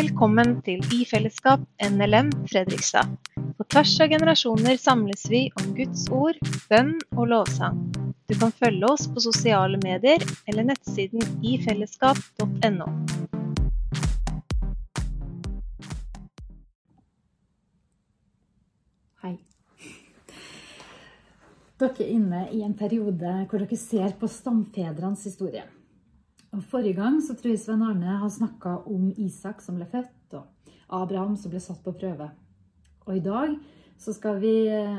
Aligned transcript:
Velkommen 0.00 0.54
til 0.64 0.80
I 0.96 1.02
fellesskap 1.04 1.60
NLM 1.84 2.30
Fredrikstad. 2.48 3.10
På 3.58 3.64
tvers 3.68 3.90
av 4.00 4.08
generasjoner 4.08 4.78
samles 4.80 5.26
vi 5.28 5.40
om 5.60 5.74
Guds 5.76 6.06
ord, 6.08 6.38
bønn 6.70 6.94
og 7.18 7.26
lovsang. 7.28 7.82
Du 8.30 8.32
kan 8.40 8.54
følge 8.62 8.88
oss 8.88 9.04
på 9.12 9.20
sosiale 9.20 9.76
medier 9.82 10.22
eller 10.48 10.64
nettsiden 10.70 11.20
ifellesskap.no. 11.44 12.86
Hei. 19.20 19.34
Dere 21.82 21.92
er 22.06 22.14
inne 22.14 22.46
i 22.56 22.62
en 22.64 22.78
periode 22.78 23.34
hvor 23.50 23.66
dere 23.66 23.80
ser 23.82 24.16
på 24.16 24.32
stamfedrenes 24.32 25.28
historie. 25.28 25.66
Og 26.50 26.62
forrige 26.66 26.98
gang 26.98 27.20
så 27.22 27.36
tror 27.38 27.52
jeg 27.52 27.60
Svein 27.62 27.82
Arne 27.86 28.16
har 28.18 28.30
snakka 28.32 28.80
om 28.90 29.10
Isak 29.22 29.60
som 29.62 29.76
ble 29.78 29.86
født, 29.86 30.34
og 30.34 30.46
Abraham 30.90 31.36
som 31.38 31.52
ble 31.52 31.60
satt 31.62 31.82
på 31.84 31.94
prøve. 31.94 32.26
Og 33.06 33.16
i 33.16 33.22
dag 33.22 33.54
så 34.00 34.14
skal 34.16 34.40
vi 34.42 34.54
eh, 34.66 34.98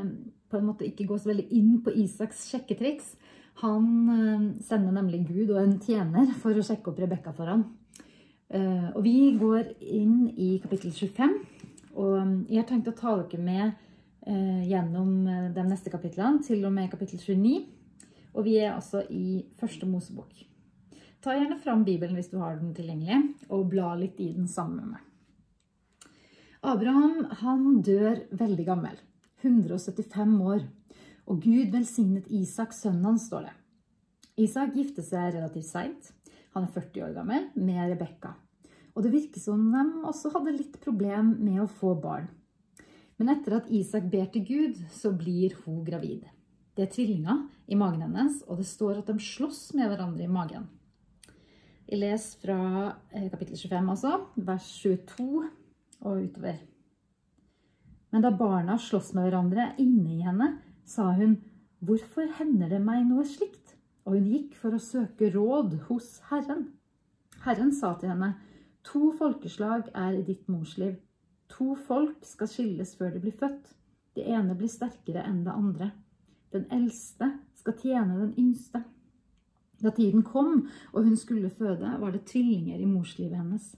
på 0.51 0.59
en 0.59 0.67
måte 0.69 0.87
ikke 0.87 1.07
gå 1.09 1.17
så 1.19 1.31
veldig 1.31 1.47
inn 1.57 1.73
på 1.83 1.93
Isaks 2.03 2.45
sjekketriks. 2.51 3.15
Han 3.63 3.87
eh, 4.15 4.45
sender 4.63 4.95
nemlig 4.95 5.25
Gud 5.27 5.51
og 5.51 5.59
en 5.59 5.77
tjener 5.83 6.31
for 6.39 6.55
å 6.55 6.65
sjekke 6.65 6.91
opp 6.91 7.01
Rebekka 7.03 7.33
for 7.35 7.51
ham. 7.51 7.65
Eh, 8.51 8.87
og 8.93 9.01
vi 9.03 9.33
går 9.39 9.73
inn 9.81 10.29
i 10.37 10.53
kapittel 10.63 10.93
25. 10.95 11.35
Og 11.99 12.15
jeg 12.47 12.61
har 12.61 12.69
tenkt 12.69 12.87
å 12.87 12.95
ta 12.95 13.17
dere 13.19 13.41
med 13.43 13.87
gjennom 14.21 15.25
de 15.55 15.63
neste 15.65 15.89
kapitlene, 15.89 16.43
til 16.45 16.61
og 16.69 16.75
med 16.75 16.91
kapittel 16.93 17.17
29. 17.17 17.65
Og 18.37 18.45
vi 18.45 18.59
er 18.61 18.75
altså 18.75 19.01
i 19.09 19.41
første 19.57 19.89
Mosebok. 19.89 20.50
Ta 21.21 21.35
gjerne 21.37 21.59
fram 21.61 21.83
Bibelen 21.85 22.17
hvis 22.17 22.31
du 22.31 22.39
har 22.41 22.55
den 22.57 22.73
tilgjengelig, 22.73 23.35
og 23.53 23.67
bla 23.69 23.93
litt 23.99 24.17
i 24.23 24.31
den 24.33 24.47
sammen 24.49 24.79
med 24.81 24.95
meg. 24.95 25.07
Abraham 26.65 27.27
han 27.41 27.81
dør 27.85 28.23
veldig 28.37 28.65
gammel, 28.65 28.95
175 29.43 30.33
år, 30.41 30.65
og 31.29 31.43
Gud 31.45 31.69
velsignet 31.73 32.29
Isak, 32.33 32.73
sønnen 32.73 33.05
hans, 33.05 33.27
står 33.29 33.47
det. 33.47 33.53
Isak 34.41 34.73
gifter 34.77 35.05
seg 35.05 35.35
relativt 35.35 35.69
seint. 35.69 36.11
Han 36.55 36.65
er 36.65 36.73
40 36.73 37.05
år 37.05 37.15
gammel, 37.19 37.47
med 37.53 37.93
Rebekka. 37.93 38.33
Og 38.97 39.05
det 39.05 39.13
virker 39.13 39.41
som 39.43 39.69
de 39.71 39.85
også 40.07 40.33
hadde 40.33 40.57
litt 40.57 40.81
problem 40.81 41.35
med 41.39 41.61
å 41.63 41.69
få 41.69 41.93
barn. 42.01 42.27
Men 43.21 43.35
etter 43.35 43.59
at 43.59 43.69
Isak 43.69 44.09
ber 44.09 44.25
til 44.33 44.45
Gud, 44.47 44.83
så 44.89 45.13
blir 45.13 45.53
hun 45.67 45.83
gravid. 45.85 46.25
Det 46.73 46.87
er 46.87 46.93
tvillinger 46.93 47.45
i 47.69 47.77
magen 47.77 48.07
hennes, 48.07 48.41
og 48.49 48.57
det 48.57 48.69
står 48.69 49.03
at 49.03 49.11
de 49.13 49.21
slåss 49.21 49.67
med 49.77 49.91
hverandre 49.91 50.25
i 50.25 50.31
magen. 50.31 50.65
Leser 51.91 52.39
fra 52.39 52.57
eh, 53.11 53.27
kapittel 53.31 53.57
25, 53.57 53.89
altså, 53.91 54.11
vers 54.35 54.67
22 54.79 55.25
og 56.01 56.21
utover. 56.23 56.61
Men 58.11 58.23
da 58.23 58.31
barna 58.35 58.77
slåss 58.79 59.11
med 59.15 59.27
hverandre 59.27 59.71
inne 59.79 60.15
i 60.15 60.21
henne, 60.23 60.47
sa 60.87 61.09
hun, 61.15 61.37
hvorfor 61.83 62.31
hender 62.37 62.71
det 62.71 62.79
meg 62.83 63.03
noe 63.09 63.25
slikt? 63.27 63.75
Og 64.07 64.15
hun 64.15 64.29
gikk 64.31 64.55
for 64.57 64.75
å 64.75 64.81
søke 64.81 65.29
råd 65.33 65.75
hos 65.89 66.15
Herren. 66.31 66.69
Herren 67.43 67.73
sa 67.75 67.93
til 67.99 68.13
henne, 68.13 68.33
to 68.87 69.11
folkeslag 69.17 69.91
er 69.91 70.15
i 70.17 70.25
ditt 70.25 70.47
morsliv. 70.51 70.95
To 71.51 71.75
folk 71.75 72.23
skal 72.25 72.49
skilles 72.49 72.95
før 72.97 73.11
de 73.15 73.21
blir 73.23 73.35
født. 73.35 73.67
Det 74.15 74.25
ene 74.31 74.55
blir 74.55 74.71
sterkere 74.71 75.23
enn 75.27 75.43
det 75.45 75.53
andre. 75.53 75.91
Den 76.55 76.65
eldste 76.71 77.33
skal 77.59 77.77
tjene 77.83 78.17
den 78.23 78.33
yngste. 78.39 78.83
Da 79.81 79.89
tiden 79.89 80.23
kom 80.23 80.67
og 80.93 81.03
hun 81.03 81.17
skulle 81.17 81.49
føde, 81.49 81.95
var 81.99 82.11
det 82.13 82.27
tvillinger 82.29 82.79
i 82.79 82.89
morslivet 82.89 83.37
hennes. 83.37 83.71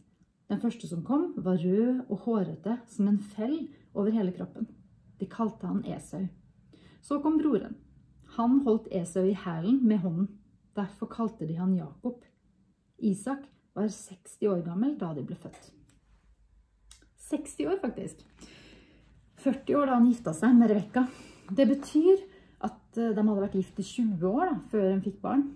Den 0.52 0.60
første 0.60 0.88
som 0.88 1.04
kom, 1.08 1.32
var 1.38 1.62
rød 1.62 2.04
og 2.10 2.18
hårete 2.26 2.78
som 2.92 3.08
en 3.08 3.20
fell 3.20 3.70
over 3.94 4.12
hele 4.12 4.34
kroppen. 4.36 4.68
De 5.20 5.30
kalte 5.30 5.68
han 5.68 5.86
Esau. 5.88 6.26
Så 7.02 7.20
kom 7.24 7.40
broren. 7.40 7.78
Han 8.38 8.62
holdt 8.66 8.90
Esau 8.92 9.24
i 9.24 9.38
hælen 9.38 9.80
med 9.88 10.04
hånden. 10.04 10.28
Derfor 10.76 11.06
kalte 11.06 11.48
de 11.48 11.56
han 11.56 11.76
Jakob. 11.78 12.24
Isak 13.00 13.46
var 13.76 13.88
60 13.88 14.48
år 14.50 14.62
gammel 14.66 14.98
da 15.00 15.14
de 15.14 15.24
ble 15.26 15.38
født. 15.38 15.72
60 17.30 17.66
år, 17.72 17.78
faktisk. 17.82 18.26
40 19.44 19.76
år 19.80 19.90
da 19.90 19.98
han 19.98 20.08
gifta 20.10 20.34
seg 20.36 20.56
med 20.58 20.72
Rebekka. 20.72 21.06
Det 21.52 21.66
betyr 21.68 22.24
at 22.64 22.98
eh, 23.00 23.12
de 23.12 23.22
hadde 23.22 23.42
vært 23.42 23.58
gift 23.58 23.80
i 23.80 23.86
20 23.86 24.28
år 24.30 24.52
da, 24.52 24.58
før 24.72 24.90
de 24.90 25.02
fikk 25.04 25.20
barn. 25.24 25.48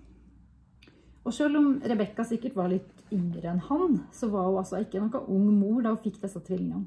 Og 1.28 1.34
selv 1.36 1.58
om 1.60 1.74
Rebekka 1.84 2.24
sikkert 2.24 2.54
var 2.56 2.70
litt 2.72 3.02
yngre 3.12 3.50
enn 3.50 3.60
han, 3.66 3.98
så 4.16 4.30
var 4.32 4.46
hun 4.46 4.62
altså 4.62 4.78
ikke 4.80 5.02
noen 5.02 5.26
ung 5.28 5.48
mor 5.58 5.82
da 5.84 5.92
hun 5.92 6.00
fikk 6.00 6.22
disse 6.22 6.40
tvillingene. 6.40 6.86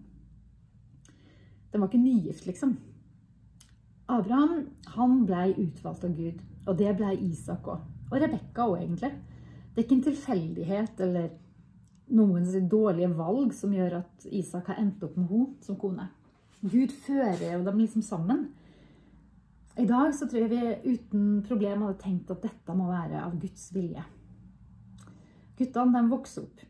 Den 1.71 1.83
var 1.83 1.91
ikke 1.91 2.01
nygift, 2.01 2.47
liksom. 2.49 2.71
Abraham 4.11 4.63
han 4.95 5.19
ble 5.29 5.51
utvalgt 5.61 6.07
av 6.07 6.15
Gud, 6.17 6.39
og 6.65 6.79
det 6.79 6.95
ble 6.97 7.11
Isak 7.29 7.69
òg. 7.69 7.83
Og 8.09 8.17
Rebekka 8.17 8.65
òg, 8.65 8.81
egentlig. 8.81 9.11
Det 9.71 9.77
er 9.77 9.85
ikke 9.85 9.97
en 9.99 10.07
tilfeldighet 10.07 11.03
eller 11.05 11.29
noens 12.11 12.57
dårlige 12.71 13.11
valg 13.15 13.53
som 13.55 13.75
gjør 13.77 13.99
at 14.01 14.25
Isak 14.25 14.71
har 14.73 14.81
endt 14.81 15.05
opp 15.05 15.19
med 15.19 15.29
henne 15.29 15.67
som 15.67 15.77
kone. 15.79 16.07
Gud 16.65 16.91
fører 17.05 17.45
jo 17.45 17.61
dem 17.69 17.77
liksom 17.79 18.03
sammen. 18.03 18.49
I 19.79 19.85
dag 19.87 20.11
så 20.17 20.25
tror 20.25 20.43
jeg 20.43 20.51
vi 20.51 20.95
uten 20.97 21.29
problem 21.45 21.85
hadde 21.85 22.01
tenkt 22.01 22.33
at 22.33 22.43
dette 22.43 22.75
må 22.75 22.89
være 22.89 23.21
av 23.21 23.37
Guds 23.39 23.69
vilje. 23.77 24.03
Guttene 25.61 25.99
de 25.99 26.09
vokser 26.09 26.45
opp. 26.47 26.61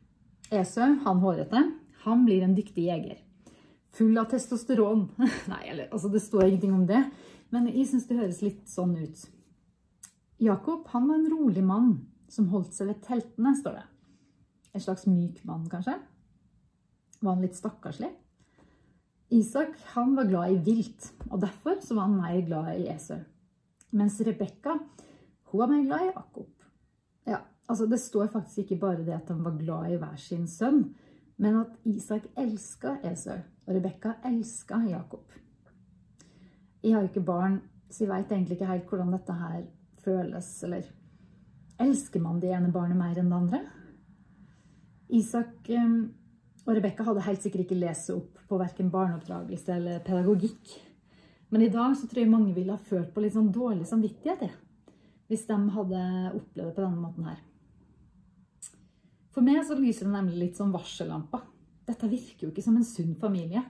Esau, 0.52 0.98
han 1.06 1.20
hårete, 1.24 1.62
han 2.04 2.24
blir 2.28 2.44
en 2.44 2.56
dyktig 2.58 2.90
jeger. 2.90 3.20
Full 3.96 4.18
av 4.20 4.28
testosteron. 4.32 5.06
Nei, 5.52 5.62
eller, 5.72 5.88
altså 5.92 6.12
det 6.12 6.24
står 6.26 6.50
ingenting 6.50 6.74
om 6.76 6.88
det, 6.90 7.06
men 7.56 7.70
jeg 7.72 7.88
synes 7.88 8.08
det 8.10 8.20
høres 8.20 8.42
litt 8.44 8.66
sånn 8.72 8.98
ut. 9.00 9.22
Jakob, 10.42 10.88
han 10.92 11.08
var 11.08 11.20
en 11.20 11.30
rolig 11.32 11.64
mann 11.64 11.92
som 12.32 12.50
holdt 12.52 12.74
seg 12.76 12.90
ved 12.90 13.04
teltene, 13.06 13.54
står 13.60 13.78
det. 13.80 13.86
En 14.76 14.84
slags 14.84 15.08
myk 15.08 15.40
mann, 15.48 15.68
kanskje? 15.72 15.98
Var 17.22 17.36
han 17.36 17.44
litt 17.44 17.60
stakkarslig? 17.60 18.10
Isak, 19.32 19.78
han 19.94 20.18
var 20.18 20.28
glad 20.28 20.52
i 20.52 20.60
vilt, 20.66 21.12
og 21.30 21.40
derfor 21.44 21.80
så 21.84 21.96
var 21.96 22.10
han 22.10 22.18
mer 22.20 22.42
glad 22.48 22.74
i 22.82 22.90
Esau. 22.92 23.22
Mens 23.96 24.20
Rebekka, 24.24 24.76
hun 25.52 25.64
var 25.64 25.72
mer 25.72 25.86
glad 25.86 26.08
i 26.08 26.12
Jakob. 26.12 26.52
Ja, 27.30 27.40
Altså, 27.72 27.86
det 27.88 28.02
står 28.04 28.28
faktisk 28.34 28.66
ikke 28.66 28.82
bare 28.82 29.06
det 29.06 29.16
at 29.16 29.30
han 29.32 29.44
var 29.46 29.56
glad 29.56 29.94
i 29.94 29.98
hver 30.00 30.16
sin 30.20 30.48
sønn, 30.52 30.90
men 31.40 31.62
at 31.62 31.76
Isak 31.88 32.26
elska 32.38 32.98
Esau, 33.08 33.38
og 33.64 33.76
Rebekka 33.78 34.18
elska 34.28 34.82
Jakob. 34.90 35.32
Jeg 36.84 36.94
har 36.94 37.06
jo 37.06 37.08
ikke 37.08 37.24
barn, 37.30 37.62
så 37.88 38.04
jeg 38.04 38.10
veit 38.10 38.32
egentlig 38.32 38.58
ikke 38.58 38.68
helt 38.68 38.90
hvordan 38.90 39.14
dette 39.16 39.36
her 39.40 39.62
føles, 40.04 40.50
eller 40.68 40.90
elsker 41.80 42.20
man 42.20 42.42
det 42.42 42.52
ene 42.52 42.74
barnet 42.74 43.00
mer 43.00 43.22
enn 43.22 43.32
det 43.32 43.38
andre? 43.40 43.62
Isak 45.22 45.72
um, 45.78 45.96
og 46.66 46.76
Rebekka 46.76 47.06
hadde 47.08 47.24
helt 47.26 47.46
sikkert 47.46 47.66
ikke 47.66 47.80
lest 47.80 48.12
opp 48.12 48.42
på 48.50 48.60
verken 48.60 48.92
barneoppdragelse 48.92 49.78
eller 49.78 50.04
pedagogikk. 50.04 50.74
Men 51.56 51.64
i 51.64 51.72
dag 51.72 51.96
så 51.96 52.08
tror 52.08 52.26
jeg 52.26 52.32
mange 52.32 52.52
ville 52.56 52.76
ha 52.76 52.90
følt 52.92 53.14
på 53.16 53.24
litt 53.24 53.38
sånn 53.38 53.52
dårlig 53.56 53.88
samvittighet, 53.88 54.52
hvis 55.32 55.48
de 55.48 55.62
hadde 55.78 56.04
opplevd 56.36 56.68
det 56.68 56.76
på 56.76 56.84
denne 56.84 57.00
måten 57.00 57.32
her. 57.32 57.40
For 59.32 59.46
meg 59.46 59.62
så 59.68 59.78
lyser 59.80 60.08
det 60.08 60.16
nemlig 60.16 60.40
litt 60.40 60.60
som 60.60 60.74
varsellampa. 60.74 61.42
Dette 61.88 62.10
virker 62.12 62.48
jo 62.48 62.52
ikke 62.52 62.66
som 62.66 62.78
en 62.78 62.88
sunn 62.88 63.14
familie. 63.20 63.64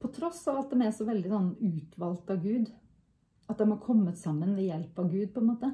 På 0.00 0.10
tross 0.12 0.40
av 0.50 0.62
at 0.62 0.72
de 0.72 0.82
er 0.82 0.94
så 0.94 1.06
veldig 1.06 1.30
sånn 1.30 1.50
utvalgt 1.60 2.32
av 2.32 2.42
Gud. 2.42 2.70
At 3.50 3.60
de 3.60 3.68
har 3.68 3.82
kommet 3.82 4.18
sammen 4.18 4.54
ved 4.56 4.70
hjelp 4.70 4.98
av 4.98 5.10
Gud, 5.12 5.28
på 5.34 5.42
en 5.42 5.50
måte. 5.52 5.72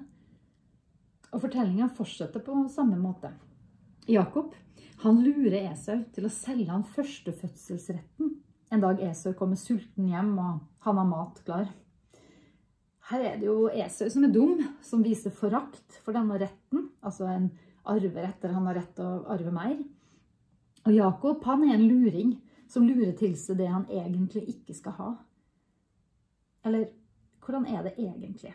Og 1.31 1.43
fortellinga 1.45 1.91
fortsetter 1.95 2.43
på 2.45 2.65
samme 2.73 2.99
måte. 3.01 3.33
Jakob 4.09 4.55
han 5.05 5.21
lurer 5.23 5.69
Esau 5.69 6.01
til 6.15 6.27
å 6.27 6.33
selge 6.33 6.73
han 6.73 6.87
førstefødselsretten 6.97 8.33
en 8.71 8.83
dag 8.83 9.01
Esau 9.01 9.33
kommer 9.37 9.57
sulten 9.57 10.09
hjem 10.11 10.35
og 10.37 10.59
han 10.85 10.99
har 11.01 11.07
mat 11.09 11.39
klar. 11.47 11.69
Her 13.09 13.23
er 13.25 13.39
det 13.41 13.47
jo 13.49 13.71
Esau 13.73 14.11
som 14.13 14.27
er 14.27 14.33
dum, 14.35 14.59
som 14.85 15.05
viser 15.05 15.33
forakt 15.33 16.01
for 16.05 16.17
denne 16.17 16.37
retten, 16.41 16.91
altså 17.01 17.31
en 17.33 17.49
arver 17.89 18.29
etter 18.29 18.53
han 18.55 18.69
har 18.69 18.79
rett 18.79 18.95
til 18.97 19.07
å 19.07 19.25
arve 19.35 19.53
mer. 19.55 19.79
Og 20.87 20.95
Jakob 20.95 21.45
han 21.49 21.65
er 21.67 21.75
en 21.77 21.89
luring 21.89 22.37
som 22.69 22.87
lurer 22.87 23.15
til 23.17 23.35
seg 23.41 23.59
det 23.61 23.69
han 23.73 23.87
egentlig 23.89 24.45
ikke 24.53 24.77
skal 24.77 24.97
ha. 24.99 25.11
Eller 26.69 26.91
hvordan 27.45 27.67
er 27.73 27.87
det 27.87 27.95
egentlig? 27.97 28.55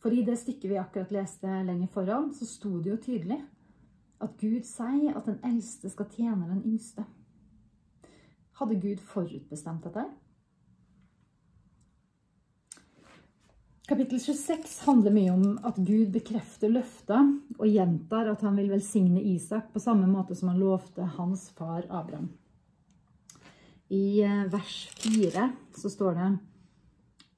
For 0.00 0.12
i 0.16 0.24
det 0.24 0.38
stykket 0.40 0.70
vi 0.70 0.78
akkurat 0.80 1.12
leste 1.12 1.46
lenger 1.66 1.90
foran, 1.92 2.30
så 2.32 2.48
sto 2.48 2.78
det 2.80 2.94
jo 2.94 3.00
tydelig 3.04 3.40
at 4.20 4.36
Gud 4.40 4.64
sier 4.68 5.16
at 5.16 5.26
den 5.28 5.40
eldste 5.44 5.90
skal 5.92 6.08
tjene 6.12 6.48
den 6.48 6.64
yngste. 6.64 7.04
Hadde 8.60 8.80
Gud 8.80 9.00
forutbestemt 9.12 9.84
dette? 9.84 10.06
Kapittel 13.90 14.20
26 14.20 14.80
handler 14.86 15.10
mye 15.10 15.30
om 15.34 15.46
at 15.66 15.78
Gud 15.82 16.12
bekrefter 16.14 16.70
løftet 16.70 17.56
og 17.56 17.64
gjentar 17.66 18.28
at 18.30 18.44
han 18.46 18.54
vil 18.54 18.68
velsigne 18.70 19.18
Isak 19.32 19.72
på 19.72 19.82
samme 19.82 20.06
måte 20.06 20.36
som 20.38 20.52
han 20.52 20.60
lovte 20.62 21.08
hans 21.16 21.48
far 21.58 21.88
Abraham. 21.88 22.28
I 23.90 24.22
eh, 24.22 24.44
vers 24.52 24.76
4 25.02 25.48
så 25.74 25.90
står 25.90 26.14
det 26.20 26.28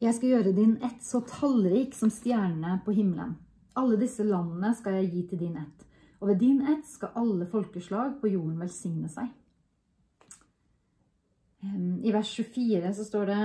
Jeg 0.05 0.19
skal 0.19 0.35
gjøre 0.35 0.55
din 0.61 0.77
ett 0.85 1.01
så 1.01 1.23
tallrik 1.25 1.97
som 1.97 2.13
stjernene 2.13 2.83
på 2.85 2.93
himmelen. 3.01 3.33
Alle 3.73 3.97
disse 3.97 4.29
landene 4.29 4.75
skal 4.77 5.01
jeg 5.01 5.09
gi 5.09 5.27
til 5.31 5.47
din 5.47 5.57
ett. 5.57 5.89
Og 6.21 6.35
ved 6.35 6.45
din 6.45 6.61
ett 6.69 6.85
skal 6.85 7.17
alle 7.17 7.49
folkeslag 7.49 8.21
på 8.21 8.29
jorden 8.29 8.61
velsigne 8.61 9.09
seg. 9.09 9.33
I 11.65 12.13
vers 12.13 12.37
24 12.37 12.93
så 12.93 13.09
står 13.09 13.33
det 13.33 13.43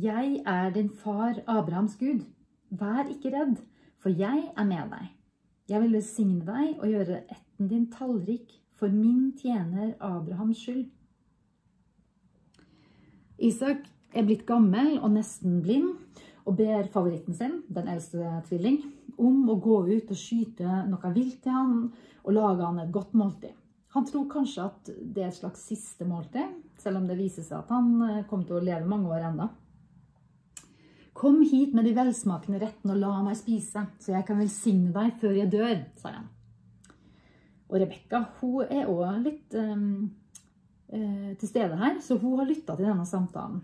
Jeg 0.00 0.42
er 0.46 0.70
din 0.70 0.88
far 0.88 1.34
Abrahams 1.46 1.96
Gud. 1.98 2.22
Vær 2.70 3.08
ikke 3.10 3.32
redd, 3.34 3.58
for 3.98 4.08
jeg 4.08 4.46
er 4.56 4.64
med 4.64 4.92
deg. 4.94 5.10
Jeg 5.68 5.82
vil 5.82 5.96
velsigne 5.98 6.44
deg 6.46 6.78
og 6.78 6.88
gjøre 6.88 7.18
ætten 7.34 7.68
din 7.68 7.84
tallrik 7.92 8.54
for 8.78 8.88
min 8.88 9.32
tjener 9.36 9.92
Abrahams 10.00 10.62
skyld. 10.62 10.86
Isak 13.38 13.84
er 14.14 14.24
blitt 14.24 14.46
gammel 14.48 14.96
og 15.02 15.12
nesten 15.18 15.60
blind, 15.64 15.92
og 16.48 16.56
ber 16.56 16.88
favoritten 16.94 17.36
sin, 17.36 17.60
den 17.68 17.90
eldste 17.90 18.40
tvilling, 18.48 18.80
om 19.20 19.50
å 19.52 19.58
gå 19.60 19.82
ut 19.90 20.10
og 20.14 20.16
skyte 20.16 20.84
noe 20.88 21.12
vilt 21.12 21.42
til 21.44 21.52
han 21.58 21.74
og 22.24 22.36
lage 22.36 22.64
han 22.64 22.80
et 22.80 22.94
godt 22.94 23.12
måltid. 23.12 23.52
Han 23.92 24.06
tror 24.06 24.30
kanskje 24.32 24.64
at 24.64 24.92
det 25.02 25.26
er 25.26 25.32
et 25.32 25.42
slags 25.42 25.66
siste 25.66 26.08
måltid, 26.08 26.56
selv 26.80 27.02
om 27.02 27.10
det 27.10 27.18
viser 27.18 27.44
seg 27.44 27.58
at 27.58 27.74
han 27.74 27.90
eh, 28.06 28.26
kommer 28.30 28.48
til 28.48 28.60
å 28.60 28.64
leve 28.64 28.88
mange 28.88 29.10
år 29.12 29.28
enda. 29.32 29.50
Kom 31.20 31.42
hit 31.44 31.74
med 31.76 31.84
de 31.84 31.90
velsmakende 31.92 32.62
rettene 32.62 32.94
og 32.94 33.00
la 33.02 33.10
meg 33.20 33.36
spise, 33.36 33.82
så 34.00 34.14
jeg 34.14 34.24
kan 34.24 34.38
velsigne 34.40 34.88
deg 34.94 35.18
før 35.20 35.34
jeg 35.36 35.50
dør, 35.52 35.74
sa 36.00 36.14
han. 36.14 36.28
Og 37.68 37.76
Rebekka 37.82 38.22
hun 38.38 38.70
er 38.72 38.88
òg 38.88 39.18
litt 39.26 39.56
um, 39.60 40.06
uh, 40.88 41.32
til 41.36 41.50
stede 41.50 41.76
her, 41.76 41.98
så 42.00 42.16
hun 42.22 42.38
har 42.40 42.48
lytta 42.48 42.72
til 42.78 42.88
denne 42.88 43.04
samtalen. 43.04 43.60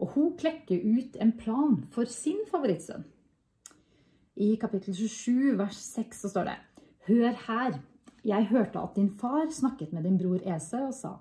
Og 0.00 0.14
hun 0.14 0.30
klekker 0.40 0.80
ut 0.88 1.18
en 1.20 1.34
plan 1.36 1.76
for 1.92 2.08
sin 2.08 2.40
favorittsønn. 2.48 3.04
I 4.40 4.54
kapittel 4.60 4.96
27, 4.96 5.52
vers 5.60 5.82
6, 5.98 6.22
så 6.24 6.30
står 6.32 6.48
det 6.48 6.56
Hør 7.10 7.36
her, 7.44 7.76
jeg 8.24 8.48
hørte 8.48 8.80
at 8.80 8.96
din 8.96 9.12
far 9.12 9.50
snakket 9.52 9.92
med 9.92 10.08
din 10.08 10.16
bror 10.20 10.40
Esau 10.56 10.88
og 10.88 10.96
sa 10.96 11.12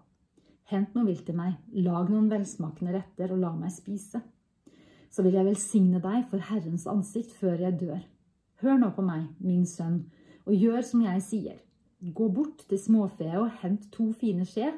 Hent 0.72 0.96
noe 0.96 1.06
vilt 1.12 1.28
til 1.28 1.36
meg, 1.38 1.60
lag 1.78 2.08
noen 2.10 2.32
velsmakende 2.32 2.96
retter 2.96 3.36
og 3.36 3.44
la 3.44 3.52
meg 3.60 3.76
spise. 3.76 4.24
Så 5.16 5.24
vil 5.24 5.38
jeg 5.38 5.48
velsigne 5.48 6.02
deg 6.04 6.26
for 6.28 6.44
Herrens 6.44 6.84
ansikt 6.92 7.32
før 7.40 7.64
jeg 7.64 7.80
dør. 7.80 8.04
Hør 8.60 8.82
nå 8.82 8.92
på 8.98 9.06
meg, 9.06 9.30
min 9.40 9.64
sønn, 9.70 10.02
og 10.44 10.60
gjør 10.60 10.84
som 10.84 11.06
jeg 11.06 11.24
sier. 11.24 11.64
Gå 12.04 12.28
bort 12.36 12.68
til 12.68 12.82
småfe 12.82 13.32
og 13.40 13.54
hent 13.64 13.88
to 13.96 14.12
fine 14.20 14.44
skje, 14.50 14.74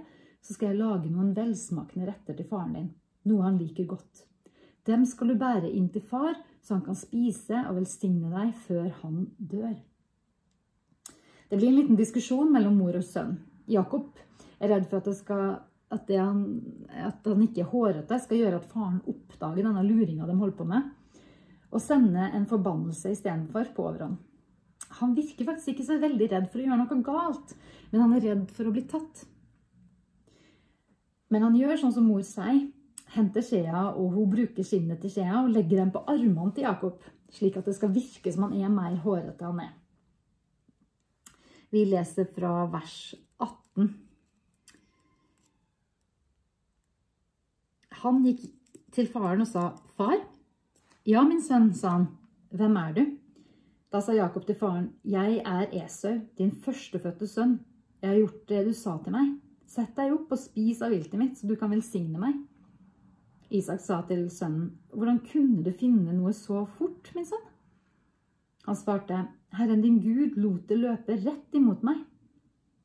så 0.45 0.53
skal 0.53 0.71
jeg 0.71 0.83
lage 0.83 1.09
noen 1.09 1.33
velsmakende 1.35 2.11
retter 2.11 2.37
til 2.37 2.47
faren 2.47 2.77
din 2.77 2.95
noe 3.27 3.45
han 3.45 3.59
liker 3.59 3.87
godt. 3.89 4.23
Dem 4.87 5.03
skal 5.07 5.33
du 5.33 5.39
bære 5.39 5.69
inn 5.69 5.89
til 5.91 6.03
far, 6.03 6.37
så 6.63 6.77
han 6.77 6.85
kan 6.85 6.97
spise 6.97 7.63
og 7.67 7.77
velsigne 7.79 8.31
deg 8.31 8.53
før 8.67 8.89
han 9.01 9.27
dør. 9.37 9.75
Det 11.47 11.59
blir 11.59 11.71
en 11.71 11.79
liten 11.79 11.99
diskusjon 11.99 12.51
mellom 12.51 12.79
mor 12.79 12.95
og 12.99 13.05
sønn. 13.07 13.37
Jakob 13.71 14.19
er 14.59 14.71
redd 14.73 14.87
for 14.89 14.99
at, 14.99 15.15
skal, 15.15 15.59
at, 15.93 16.09
han, 16.11 16.41
at 16.91 17.27
han 17.27 17.43
ikke 17.45 17.63
er 17.63 17.71
hårete, 17.71 18.19
skal 18.19 18.41
gjøre 18.41 18.59
at 18.59 18.69
faren 18.71 18.99
oppdager 19.07 19.63
denne 19.63 19.83
luringa 19.85 20.27
de 20.27 20.35
holder 20.35 20.57
på 20.57 20.67
med, 20.67 20.89
og 21.71 21.83
sender 21.83 22.35
en 22.35 22.47
forbannelse 22.49 23.11
istedenfor 23.15 23.71
på 23.75 23.87
ham. 23.99 24.17
Han 24.99 25.15
virker 25.17 25.47
faktisk 25.47 25.73
ikke 25.73 25.87
så 25.87 25.97
veldig 26.01 26.29
redd 26.31 26.47
for 26.51 26.61
å 26.61 26.67
gjøre 26.67 26.79
noe 26.83 27.01
galt, 27.05 27.55
men 27.91 28.03
han 28.03 28.15
er 28.15 28.25
redd 28.29 28.53
for 28.55 28.67
å 28.67 28.73
bli 28.75 28.83
tatt. 28.89 29.25
Men 31.31 31.43
han 31.43 31.57
gjør 31.59 31.81
sånn 31.81 31.95
som 31.95 32.07
mor 32.07 32.23
sier, 32.23 32.67
henter 33.15 33.43
skjea, 33.43 33.89
og 33.95 34.15
hun 34.15 34.31
bruker 34.31 34.67
skinnet 34.67 34.99
til 35.03 35.11
skjea 35.11 35.43
og 35.43 35.53
legger 35.55 35.81
den 35.81 35.93
på 35.95 36.03
armene 36.07 36.53
til 36.55 36.67
Jakob, 36.67 37.03
slik 37.31 37.59
at 37.59 37.67
det 37.67 37.75
skal 37.75 37.91
virke 37.95 38.31
som 38.31 38.47
han 38.47 38.55
er 38.59 38.71
mer 38.71 38.95
hårete 39.03 39.47
han 39.47 39.63
er. 39.63 39.73
Vi 41.71 41.83
leser 41.87 42.27
fra 42.31 42.61
vers 42.71 43.15
18. 43.43 44.06
Han 48.01 48.23
gikk 48.25 48.43
til 48.93 49.07
faren 49.09 49.41
og 49.41 49.47
sa, 49.47 49.69
'Far?' 49.97 50.25
'Ja, 51.05 51.23
min 51.23 51.41
sønn', 51.41 51.73
sa 51.73 51.89
han. 51.89 52.07
'Hvem 52.51 52.77
er 52.77 52.93
du?' 52.93 53.17
Da 53.91 54.01
sa 54.01 54.13
Jakob 54.13 54.45
til 54.45 54.55
faren, 54.55 54.93
'Jeg 55.05 55.41
er 55.45 55.85
Esau, 55.85 56.19
din 56.37 56.51
førstefødte 56.51 57.27
sønn. 57.27 57.59
Jeg 58.01 58.09
har 58.09 58.17
gjort 58.17 58.49
det 58.49 58.65
du 58.67 58.73
sa 58.73 58.97
til 59.03 59.11
meg. 59.11 59.39
Sett 59.65 59.95
deg 59.95 60.13
opp 60.13 60.31
og 60.31 60.37
spis 60.37 60.81
av 60.81 60.91
viltet 60.91 61.19
mitt, 61.19 61.37
så 61.37 61.47
du 61.47 61.55
kan 61.55 61.71
velsigne 61.71 62.19
meg.' 62.19 62.43
Isak 63.49 63.79
sa 63.79 64.01
til 64.01 64.29
sønnen, 64.29 64.77
'Hvordan 64.93 65.19
kunne 65.31 65.63
du 65.63 65.71
finne 65.71 66.13
noe 66.13 66.33
så 66.33 66.65
fort, 66.65 67.11
min 67.15 67.25
sønn?' 67.25 67.53
Han 68.65 68.75
svarte, 68.75 69.27
'Herren 69.53 69.81
din 69.81 69.99
Gud 69.99 70.37
lot 70.37 70.67
det 70.67 70.77
løpe 70.77 71.15
rett 71.25 71.53
imot 71.53 71.83
meg.' 71.83 72.05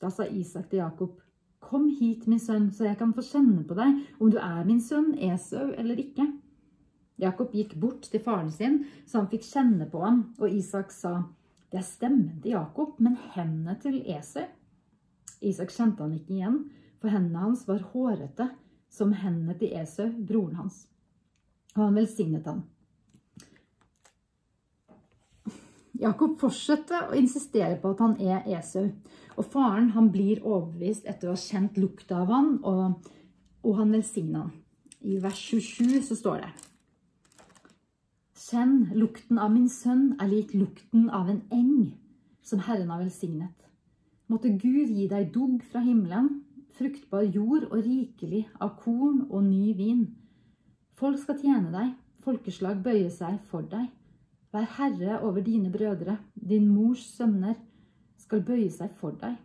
Da 0.01 0.11
sa 0.11 0.25
Isak 0.25 0.71
til 0.71 0.79
Jakob, 0.79 1.22
'Kom 1.63 1.89
hit, 1.89 2.27
min 2.27 2.41
sønn, 2.43 2.71
så 2.75 2.85
jeg 2.85 2.99
kan 2.99 3.13
få 3.15 3.23
kjenne 3.23 3.63
på 3.65 3.75
deg 3.79 4.03
om 4.21 4.31
du 4.31 4.39
er 4.39 4.65
min 4.69 4.81
sønn 4.81 5.15
Esau 5.15 5.71
eller 5.79 5.97
ikke.' 5.97 6.33
Jakob 7.23 7.53
gikk 7.55 7.77
bort 7.79 8.09
til 8.11 8.21
faren 8.21 8.51
sin, 8.51 8.81
så 9.07 9.23
han 9.23 9.31
fikk 9.31 9.47
kjenne 9.47 9.87
på 9.91 10.01
ham, 10.03 10.35
og 10.39 10.51
Isak 10.51 10.91
sa, 10.91 11.23
'Det 11.71 11.79
er 11.79 11.87
stemmen 11.87 12.41
til 12.43 12.57
Jakob, 12.57 12.99
men 13.01 13.17
hendene 13.37 13.79
til 13.81 14.03
Esau.' 14.03 14.51
Isak 15.41 15.71
kjente 15.71 16.03
han 16.03 16.13
ikke 16.15 16.35
igjen, 16.35 16.71
for 17.01 17.09
hendene 17.09 17.39
hans 17.39 17.67
var 17.69 17.79
hårete 17.93 18.51
som 18.91 19.13
hendene 19.13 19.57
til 19.59 19.73
Esau, 19.75 20.11
broren 20.11 20.57
hans. 20.57 20.87
Og 21.77 21.87
han 21.87 21.95
velsignet 21.95 22.47
ham. 22.47 22.63
Jakob 26.03 26.35
fortsetter 26.41 27.11
å 27.11 27.19
insistere 27.19 27.77
på 27.79 27.93
at 27.95 28.01
han 28.03 28.17
er 28.19 28.49
Esau. 28.59 28.89
Og 29.39 29.47
faren 29.53 29.93
han 29.95 30.11
blir 30.13 30.43
overbevist 30.43 31.07
etter 31.09 31.31
å 31.31 31.37
ha 31.37 31.41
kjent 31.41 31.79
lukta 31.81 32.19
av 32.25 32.33
han, 32.33 32.51
og, 32.67 33.07
og 33.63 33.79
han 33.79 33.95
velsigner 33.95 34.45
han. 34.45 34.53
I 35.03 35.19
vers 35.23 35.39
27 35.39 36.03
så 36.07 36.19
står 36.19 36.45
det 36.45 36.51
Kjenn, 38.43 38.91
lukten 38.99 39.39
av 39.41 39.53
min 39.55 39.69
sønn 39.71 40.13
er 40.21 40.29
lik 40.31 40.53
lukten 40.55 41.09
av 41.15 41.31
en 41.31 41.41
eng 41.55 41.95
som 42.45 42.61
Herren 42.67 42.91
har 42.91 43.01
velsignet. 43.05 43.55
Måtte 44.29 44.51
Gud 44.51 44.91
gi 44.91 45.07
deg 45.09 45.31
dugg 45.35 45.63
fra 45.71 45.83
himmelen, 45.85 46.43
fruktbar 46.77 47.25
jord 47.25 47.69
og 47.71 47.79
rikelig 47.87 48.45
av 48.61 48.75
korn 48.83 49.25
og 49.29 49.47
ny 49.47 49.73
vin. 49.79 50.05
Folk 50.99 51.23
skal 51.23 51.39
tjene 51.41 51.73
deg, 51.73 51.95
folkeslag 52.25 52.83
bøye 52.85 53.11
seg 53.15 53.39
for 53.49 53.67
deg. 53.71 53.89
Vær 54.53 54.67
herre 54.77 55.21
over 55.25 55.41
dine 55.41 55.71
brødre, 55.73 56.19
din 56.35 56.69
mors 56.69 57.05
sønner 57.17 57.57
skal 58.21 58.43
bøye 58.45 58.69
seg 58.71 58.93
for 58.99 59.17
deg. 59.17 59.39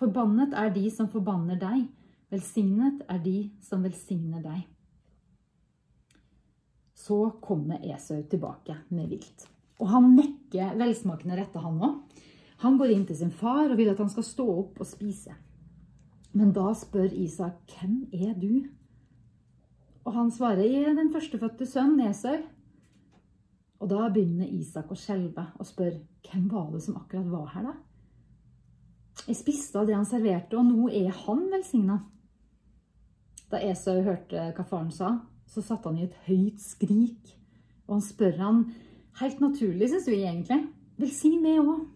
Forbannet 0.00 0.54
er 0.56 0.72
de 0.72 0.86
som 0.90 1.10
forbanner 1.12 1.58
deg, 1.60 1.84
velsignet 2.32 3.04
er 3.12 3.20
de 3.22 3.36
som 3.60 3.84
velsigner 3.84 4.40
deg. 4.44 4.64
Så 6.96 7.18
kommer 7.42 7.82
Esau 7.92 8.22
tilbake 8.30 8.78
med 8.94 9.10
vilt. 9.10 9.48
Og 9.82 9.90
han 9.90 10.12
nekker 10.16 10.76
velsmakende 10.78 11.36
rette, 11.36 11.60
han 11.60 11.80
òg. 11.82 12.20
Han 12.62 12.76
går 12.78 12.92
inn 12.94 13.06
til 13.08 13.18
sin 13.18 13.32
far 13.34 13.72
og 13.72 13.76
vil 13.80 13.90
at 13.90 13.98
han 13.98 14.10
skal 14.12 14.24
stå 14.24 14.46
opp 14.54 14.80
og 14.80 14.86
spise. 14.86 15.34
Men 16.32 16.52
da 16.56 16.72
spør 16.72 17.12
Isak, 17.12 17.58
'Hvem 17.68 18.08
er 18.12 18.34
du?' 18.38 18.70
Og 20.04 20.12
han 20.12 20.30
svarer, 20.30 20.62
'Jeg 20.62 20.84
er 20.84 20.94
den 20.94 21.12
førstefødte 21.12 21.66
sønn, 21.66 22.00
Esau'. 22.00 22.42
Og 23.82 23.88
da 23.90 24.06
begynner 24.14 24.46
Isak 24.46 24.92
å 24.94 24.98
skjelve 24.98 25.48
og 25.58 25.66
spør, 25.66 25.98
'Hvem 26.22 26.50
var 26.52 26.70
det 26.70 26.82
som 26.82 26.96
akkurat 26.96 27.30
var 27.30 27.46
her, 27.46 27.62
da?' 27.62 27.80
Jeg 29.26 29.36
spiste 29.36 29.78
av 29.78 29.86
det 29.86 29.94
han 29.94 30.06
serverte, 30.06 30.56
og 30.56 30.64
nå 30.64 30.88
er 30.88 31.10
han 31.10 31.50
velsigna. 31.50 31.98
Da 33.50 33.58
Esau 33.58 34.02
hørte 34.02 34.52
hva 34.56 34.64
faren 34.64 34.90
sa, 34.90 35.20
så 35.46 35.62
satte 35.62 35.90
han 35.90 35.98
i 35.98 36.04
et 36.04 36.14
høyt 36.26 36.60
skrik. 36.60 37.36
Og 37.86 37.98
han 37.98 38.00
spør 38.00 38.38
han, 38.38 38.72
helt 39.20 39.40
naturlig, 39.40 39.90
syns 39.90 40.08
vi 40.08 40.22
egentlig, 40.22 40.68
'Velsign 40.98 41.42
meg 41.42 41.58
òg'. 41.58 41.88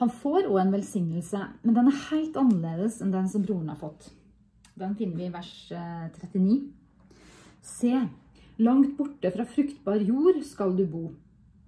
Han 0.00 0.10
får 0.10 0.48
òg 0.48 0.60
en 0.60 0.72
velsignelse, 0.72 1.38
men 1.62 1.74
den 1.74 1.86
er 1.86 2.10
helt 2.10 2.36
annerledes 2.36 3.00
enn 3.02 3.12
den 3.12 3.28
som 3.28 3.42
broren 3.42 3.68
har 3.68 3.76
fått. 3.76 4.10
Den 4.78 4.94
finner 4.96 5.16
vi 5.16 5.26
i 5.26 5.32
vers 5.32 5.68
39. 5.70 6.54
Eh, 6.56 6.76
Se, 7.62 8.08
langt 8.60 8.96
borte 8.98 9.30
fra 9.32 9.46
fruktbar 9.48 10.02
jord 10.04 10.42
skal 10.44 10.76
du 10.76 10.84
bo, 10.86 11.04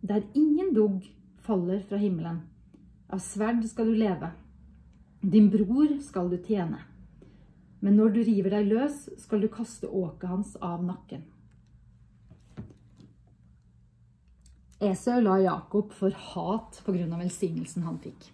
der 0.01 0.25
ingen 0.35 0.75
dugg 0.77 1.09
faller 1.43 1.81
fra 1.89 1.97
himmelen. 1.97 2.43
Av 3.13 3.21
sverd 3.21 3.65
skal 3.69 3.89
du 3.91 3.97
leve. 3.97 4.33
Din 5.21 5.51
bror 5.53 5.99
skal 6.05 6.31
du 6.33 6.39
tjene. 6.43 6.81
Men 7.83 7.97
når 7.99 8.15
du 8.15 8.21
river 8.23 8.57
deg 8.57 8.69
løs, 8.71 9.09
skal 9.19 9.43
du 9.43 9.49
kaste 9.51 9.89
åket 9.89 10.29
hans 10.31 10.55
av 10.61 10.85
nakken. 10.87 11.25
Esau 14.83 15.21
la 15.23 15.37
Jakob 15.39 15.93
for 15.95 16.11
hat 16.11 16.81
pga. 16.85 17.07
velsignelsen 17.19 17.85
han 17.87 17.99
fikk. 18.03 18.31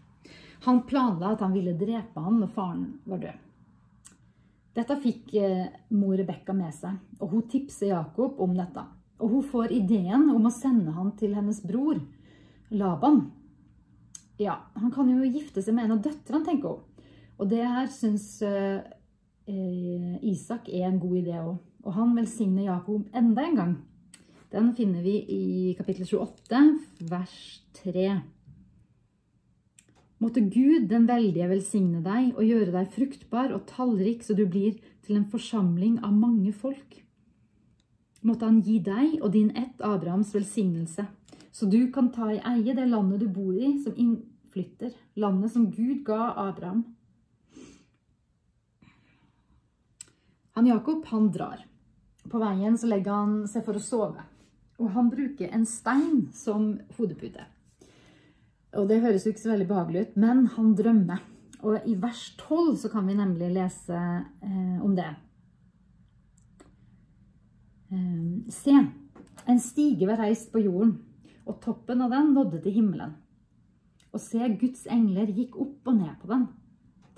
Han 0.64 0.82
planla 0.88 1.34
at 1.34 1.44
han 1.44 1.52
ville 1.52 1.76
drepe 1.76 2.20
han 2.20 2.40
når 2.40 2.54
faren 2.54 2.86
var 3.04 3.20
død. 3.22 3.47
Dette 4.78 4.94
fikk 5.02 5.32
eh, 5.34 5.64
mor 5.98 6.14
Rebekka 6.18 6.54
med 6.54 6.70
seg, 6.76 7.00
og 7.18 7.32
hun 7.32 7.46
tipser 7.50 7.90
Jakob 7.90 8.38
om 8.44 8.52
dette. 8.54 8.84
Og 9.18 9.32
hun 9.32 9.48
får 9.50 9.74
ideen 9.74 10.28
om 10.30 10.46
å 10.46 10.54
sende 10.54 10.94
han 10.94 11.10
til 11.18 11.34
hennes 11.34 11.58
bror, 11.66 11.98
Laban. 12.70 13.24
Ja, 14.38 14.60
han 14.78 14.92
kan 14.94 15.08
jo 15.10 15.26
gifte 15.26 15.64
seg 15.64 15.74
med 15.74 15.88
en 15.88 15.96
av 15.96 16.04
døtrene, 16.04 16.44
tenker 16.46 16.76
hun. 16.76 17.08
Og 17.38 17.50
det 17.50 17.64
her 17.64 17.90
syns 17.90 18.28
eh, 18.46 18.84
eh, 19.50 20.14
Isak 20.30 20.70
er 20.70 20.86
en 20.86 21.02
god 21.02 21.18
idé 21.24 21.40
òg. 21.40 21.56
Og 21.86 21.94
han 21.94 22.14
velsigner 22.14 22.68
Jakob 22.68 23.06
enda 23.16 23.46
en 23.46 23.58
gang. 23.58 23.76
Den 24.52 24.70
finner 24.78 25.02
vi 25.02 25.18
i 25.34 25.44
kapittel 25.78 26.06
28, 26.06 26.62
vers 27.10 27.38
3. 27.82 28.06
Måtte 30.18 30.42
Gud 30.42 30.88
den 30.90 31.06
veldige 31.06 31.46
velsigne 31.46 32.00
deg 32.02 32.32
og 32.34 32.42
gjøre 32.42 32.72
deg 32.74 32.90
fruktbar 32.94 33.52
og 33.54 33.68
tallrik, 33.70 34.24
så 34.26 34.34
du 34.34 34.44
blir 34.50 34.80
til 35.06 35.18
en 35.18 35.28
forsamling 35.30 36.00
av 36.02 36.14
mange 36.14 36.50
folk. 36.52 36.98
Måtte 38.26 38.48
han 38.48 38.58
gi 38.66 38.80
deg 38.82 39.20
og 39.22 39.30
din 39.36 39.52
ett 39.54 39.78
Abrahams 39.84 40.32
velsignelse, 40.34 41.06
så 41.54 41.66
du 41.70 41.86
kan 41.94 42.10
ta 42.10 42.32
i 42.34 42.42
eie 42.42 42.74
det 42.74 42.88
landet 42.90 43.22
du 43.22 43.28
bor 43.30 43.54
i 43.54 43.76
som 43.82 43.94
innflytter, 43.94 44.90
landet 45.14 45.54
som 45.54 45.68
Gud 45.70 46.02
ga 46.06 46.32
Abraham. 46.48 46.82
Han 50.58 50.66
Jakob, 50.66 51.04
han 51.06 51.30
drar. 51.30 51.62
På 52.28 52.40
veien 52.42 52.74
så 52.74 52.90
legger 52.90 53.14
han 53.14 53.36
seg 53.46 53.62
for 53.62 53.78
å 53.78 53.82
sove, 53.82 54.24
og 54.82 54.90
han 54.96 55.12
bruker 55.14 55.54
en 55.54 55.64
stein 55.66 56.26
som 56.34 56.72
hodepute. 56.98 57.46
Og 58.76 58.88
det 58.88 59.00
høres 59.00 59.24
jo 59.24 59.32
ikke 59.32 59.44
så 59.46 59.52
veldig 59.54 59.68
behagelig 59.68 60.00
ut, 60.02 60.16
men 60.20 60.46
han 60.56 60.74
drømmer. 60.76 61.22
Og 61.64 61.88
i 61.88 61.94
vers 61.98 62.22
12 62.38 62.76
så 62.84 62.90
kan 62.92 63.06
vi 63.08 63.16
nemlig 63.18 63.48
lese 63.54 63.96
eh, 63.96 64.78
om 64.84 64.94
det. 64.96 65.08
Eh, 67.90 68.52
se, 68.52 68.76
en 69.48 69.62
stige 69.62 70.06
var 70.06 70.20
reist 70.20 70.52
på 70.52 70.62
jorden, 70.62 70.98
og 71.48 71.60
toppen 71.64 72.04
av 72.04 72.12
den 72.12 72.34
nådde 72.36 72.60
til 72.62 72.76
himmelen. 72.76 73.16
Og 74.12 74.20
se, 74.20 74.40
Guds 74.60 74.86
engler 74.90 75.32
gikk 75.32 75.56
opp 75.60 75.88
og 75.88 75.98
ned 75.98 76.14
på 76.20 76.30
den. 76.30 76.46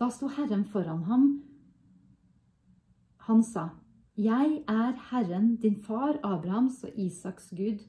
Da 0.00 0.08
sto 0.10 0.30
Herren 0.32 0.64
foran 0.64 1.04
ham. 1.10 1.26
Han 3.26 3.42
sa, 3.44 3.68
Jeg 4.16 4.62
er 4.68 4.94
Herren, 5.10 5.56
din 5.56 5.76
far 5.76 6.18
Abrahams 6.24 6.84
og 6.84 6.96
Isaks 6.96 7.50
Gud. 7.56 7.84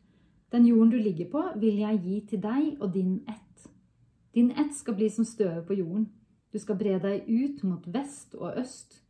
Den 0.51 0.65
jorden 0.65 0.91
du 0.91 0.97
ligger 0.97 1.29
på, 1.31 1.43
vil 1.59 1.79
jeg 1.79 2.01
gi 2.03 2.19
til 2.29 2.43
deg 2.43 2.81
og 2.81 2.93
din 2.93 3.21
ett. 3.29 3.40
Din 4.33 4.51
ett 4.51 4.75
skal 4.75 4.95
bli 4.95 5.09
som 5.09 5.25
støvet 5.25 5.65
på 5.67 5.75
jorden. 5.79 6.07
Du 6.51 6.59
skal 6.59 6.77
bre 6.79 6.97
deg 6.99 7.27
ut 7.27 7.63
mot 7.63 7.87
vest 7.87 8.35
og 8.35 8.57
øst, 8.59 9.01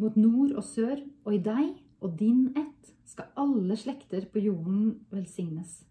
mot 0.00 0.16
nord 0.16 0.52
og 0.56 0.64
sør, 0.64 1.00
og 1.24 1.34
i 1.36 1.42
deg 1.44 1.76
og 2.00 2.16
din 2.20 2.50
ett 2.56 2.92
skal 3.08 3.28
alle 3.40 3.76
slekter 3.76 4.26
på 4.32 4.42
jorden 4.44 5.00
velsignes. 5.12 5.82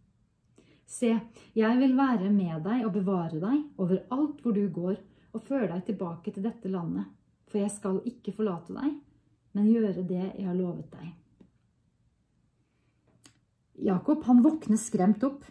Se, 0.89 1.11
jeg 1.53 1.77
vil 1.77 1.93
være 1.97 2.31
med 2.33 2.63
deg 2.65 2.85
og 2.87 2.95
bevare 2.95 3.37
deg 3.37 3.81
overalt 3.81 4.41
hvor 4.41 4.55
du 4.57 4.65
går, 4.73 4.97
og 5.29 5.45
føre 5.45 5.69
deg 5.69 5.85
tilbake 5.85 6.33
til 6.33 6.45
dette 6.47 6.69
landet, 6.73 7.05
for 7.49 7.61
jeg 7.61 7.69
skal 7.69 7.99
ikke 8.09 8.33
forlate 8.33 8.73
deg, 8.73 8.95
men 9.53 9.69
gjøre 9.69 10.05
det 10.09 10.23
jeg 10.23 10.47
har 10.47 10.57
lovet 10.57 10.89
deg. 10.95 11.11
Jakob 13.85 14.25
han 14.27 14.41
våkner 14.43 14.79
skremt 14.81 15.23
opp. 15.23 15.45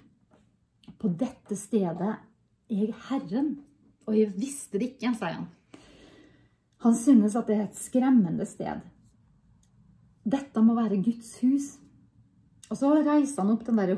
På 0.98 1.08
dette 1.08 1.56
stedet 1.56 2.14
er 2.68 2.92
Herren, 3.08 3.58
og 4.08 4.16
jeg 4.18 4.34
visste 4.34 4.78
det 4.80 4.88
ikke, 4.92 5.14
sier 5.14 5.34
han. 5.36 5.46
Han 6.84 6.94
synes 6.94 7.36
at 7.38 7.46
det 7.50 7.56
er 7.56 7.64
et 7.66 7.78
skremmende 7.78 8.46
sted. 8.46 8.80
Dette 10.28 10.62
må 10.62 10.74
være 10.76 11.02
Guds 11.02 11.40
hus. 11.42 11.78
Og 12.68 12.76
så 12.76 12.90
reiser 13.00 13.42
han 13.42 13.52
opp 13.54 13.64
den 13.64 13.78
der 13.80 13.96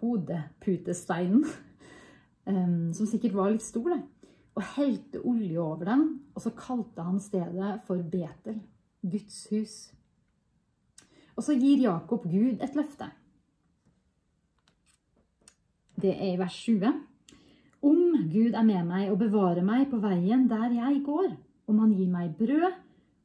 hodeputesteinen, 0.00 1.44
som 2.96 3.06
sikkert 3.06 3.36
var 3.36 3.50
litt 3.52 3.66
stor, 3.66 3.92
og 4.56 4.62
helte 4.78 5.20
olje 5.20 5.60
over 5.60 5.84
den, 5.90 6.02
og 6.34 6.40
så 6.42 6.50
kalte 6.56 7.04
han 7.04 7.20
stedet 7.22 7.80
for 7.86 8.00
Betel, 8.00 8.58
Guds 9.04 9.46
hus. 9.52 9.74
Og 11.36 11.42
så 11.46 11.52
gir 11.54 11.84
Jakob 11.84 12.24
Gud 12.28 12.58
et 12.64 12.74
løfte. 12.76 13.06
Det 16.00 16.12
er 16.14 16.34
i 16.34 16.38
vers 16.40 16.56
20. 16.64 16.92
Om 17.82 18.28
Gud 18.32 18.54
er 18.56 18.64
med 18.64 18.84
meg 18.88 19.10
og 19.10 19.18
bevarer 19.20 19.64
meg 19.64 19.88
på 19.90 20.00
veien 20.00 20.46
der 20.48 20.72
jeg 20.72 21.00
går, 21.04 21.32
om 21.68 21.80
han 21.82 21.92
gir 21.96 22.08
meg 22.12 22.36
brød 22.38 22.70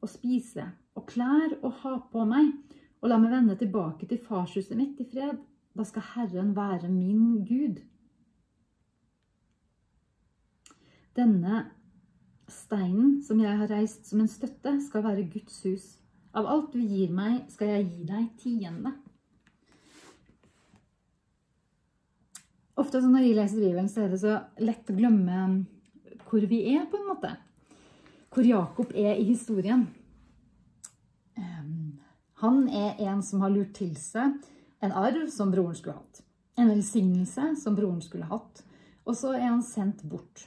å 0.04 0.10
spise 0.10 0.70
og 0.96 1.08
klær 1.12 1.58
å 1.64 1.72
ha 1.82 1.96
på 2.12 2.24
meg, 2.28 2.52
og 3.02 3.12
la 3.12 3.20
meg 3.22 3.34
vende 3.36 3.58
tilbake 3.60 4.08
til 4.10 4.20
farshuset 4.22 4.78
mitt 4.80 5.00
i 5.04 5.08
fred, 5.08 5.40
da 5.76 5.84
skal 5.88 6.08
Herren 6.14 6.54
være 6.56 6.90
min 6.92 7.44
Gud. 7.48 7.82
Denne 11.16 11.66
steinen 12.52 13.22
som 13.24 13.40
jeg 13.44 13.60
har 13.60 13.72
reist 13.72 14.08
som 14.08 14.24
en 14.24 14.32
støtte, 14.32 14.78
skal 14.88 15.04
være 15.04 15.28
Guds 15.32 15.62
hus. 15.68 15.86
Av 16.36 16.48
alt 16.48 16.74
du 16.76 16.80
gir 16.80 17.12
meg, 17.16 17.46
skal 17.52 17.72
jeg 17.76 17.90
gi 17.92 18.08
deg 18.08 18.32
tiende. 18.40 18.96
Ofte 22.76 23.00
når 23.00 23.24
jeg 23.24 23.36
leser 23.38 23.62
Bibelen, 23.62 23.88
så 23.88 24.04
er 24.04 24.12
det 24.12 24.20
så 24.20 24.40
lett 24.60 24.90
å 24.92 24.96
glemme 24.98 25.44
hvor 26.26 26.44
vi 26.50 26.60
er, 26.74 26.84
på 26.92 27.00
en 27.00 27.08
måte. 27.08 27.32
Hvor 28.34 28.44
Jakob 28.44 28.92
er 28.92 29.16
i 29.16 29.24
historien. 29.30 29.86
Ehm, 31.40 32.02
han 32.42 32.66
er 32.68 33.00
en 33.08 33.22
som 33.24 33.46
har 33.46 33.54
lurt 33.54 33.72
til 33.78 33.94
seg 34.00 34.36
en 34.84 34.92
arv 34.92 35.30
som 35.32 35.54
broren 35.54 35.78
skulle 35.78 35.96
hatt. 35.96 36.20
En 36.60 36.72
velsignelse 36.74 37.54
som 37.62 37.78
broren 37.78 38.02
skulle 38.04 38.28
hatt. 38.28 38.66
Og 39.06 39.16
så 39.16 39.32
er 39.38 39.48
han 39.48 39.64
sendt 39.64 40.04
bort. 40.12 40.44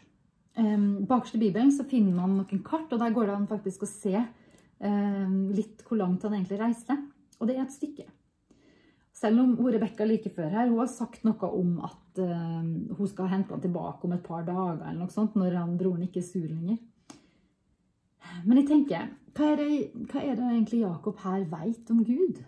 Ehm, 0.58 1.06
bakerst 1.08 1.38
i 1.38 1.42
Bibelen 1.46 1.72
så 1.72 1.86
finner 1.88 2.12
man 2.12 2.36
noen 2.36 2.62
kart, 2.66 2.92
og 2.92 3.00
der 3.00 3.14
går 3.14 3.30
det 3.30 3.38
an 3.38 3.48
faktisk 3.48 3.86
å 3.86 3.90
se 3.90 4.16
ehm, 4.18 5.48
litt 5.56 5.80
hvor 5.86 6.02
langt 6.02 6.28
han 6.28 6.36
egentlig 6.36 6.60
reiste. 6.60 6.98
Og 7.38 7.48
det 7.48 7.56
er 7.56 7.64
et 7.64 7.76
stykke. 7.76 8.08
Selv 9.18 9.40
om 9.42 9.56
Rebekka 9.66 10.06
like 10.06 10.30
før 10.30 10.52
her, 10.52 10.68
hun 10.68 10.78
har 10.78 10.90
sagt 10.92 11.24
noe 11.26 11.48
om 11.50 11.78
at 11.86 12.20
uh, 12.22 12.60
hun 12.94 13.08
skal 13.10 13.30
hente 13.32 13.54
han 13.54 13.62
tilbake 13.64 14.06
om 14.06 14.14
et 14.14 14.22
par 14.22 14.44
dager, 14.46 14.78
eller 14.84 15.00
noe 15.00 15.14
sånt, 15.14 15.34
når 15.38 15.56
han, 15.58 15.74
broren 15.80 16.04
ikke 16.06 16.20
er 16.22 16.28
sur 16.28 16.46
lenger. 16.46 16.78
Men 18.44 18.60
jeg 18.60 18.68
tenker, 18.68 19.08
hva 19.34 19.48
er, 19.52 19.58
det, 19.58 20.06
hva 20.10 20.22
er 20.22 20.38
det 20.38 20.46
egentlig 20.46 20.84
Jakob 20.84 21.18
her 21.24 21.44
vet 21.50 21.90
om 21.94 22.04
Gud? 22.06 22.42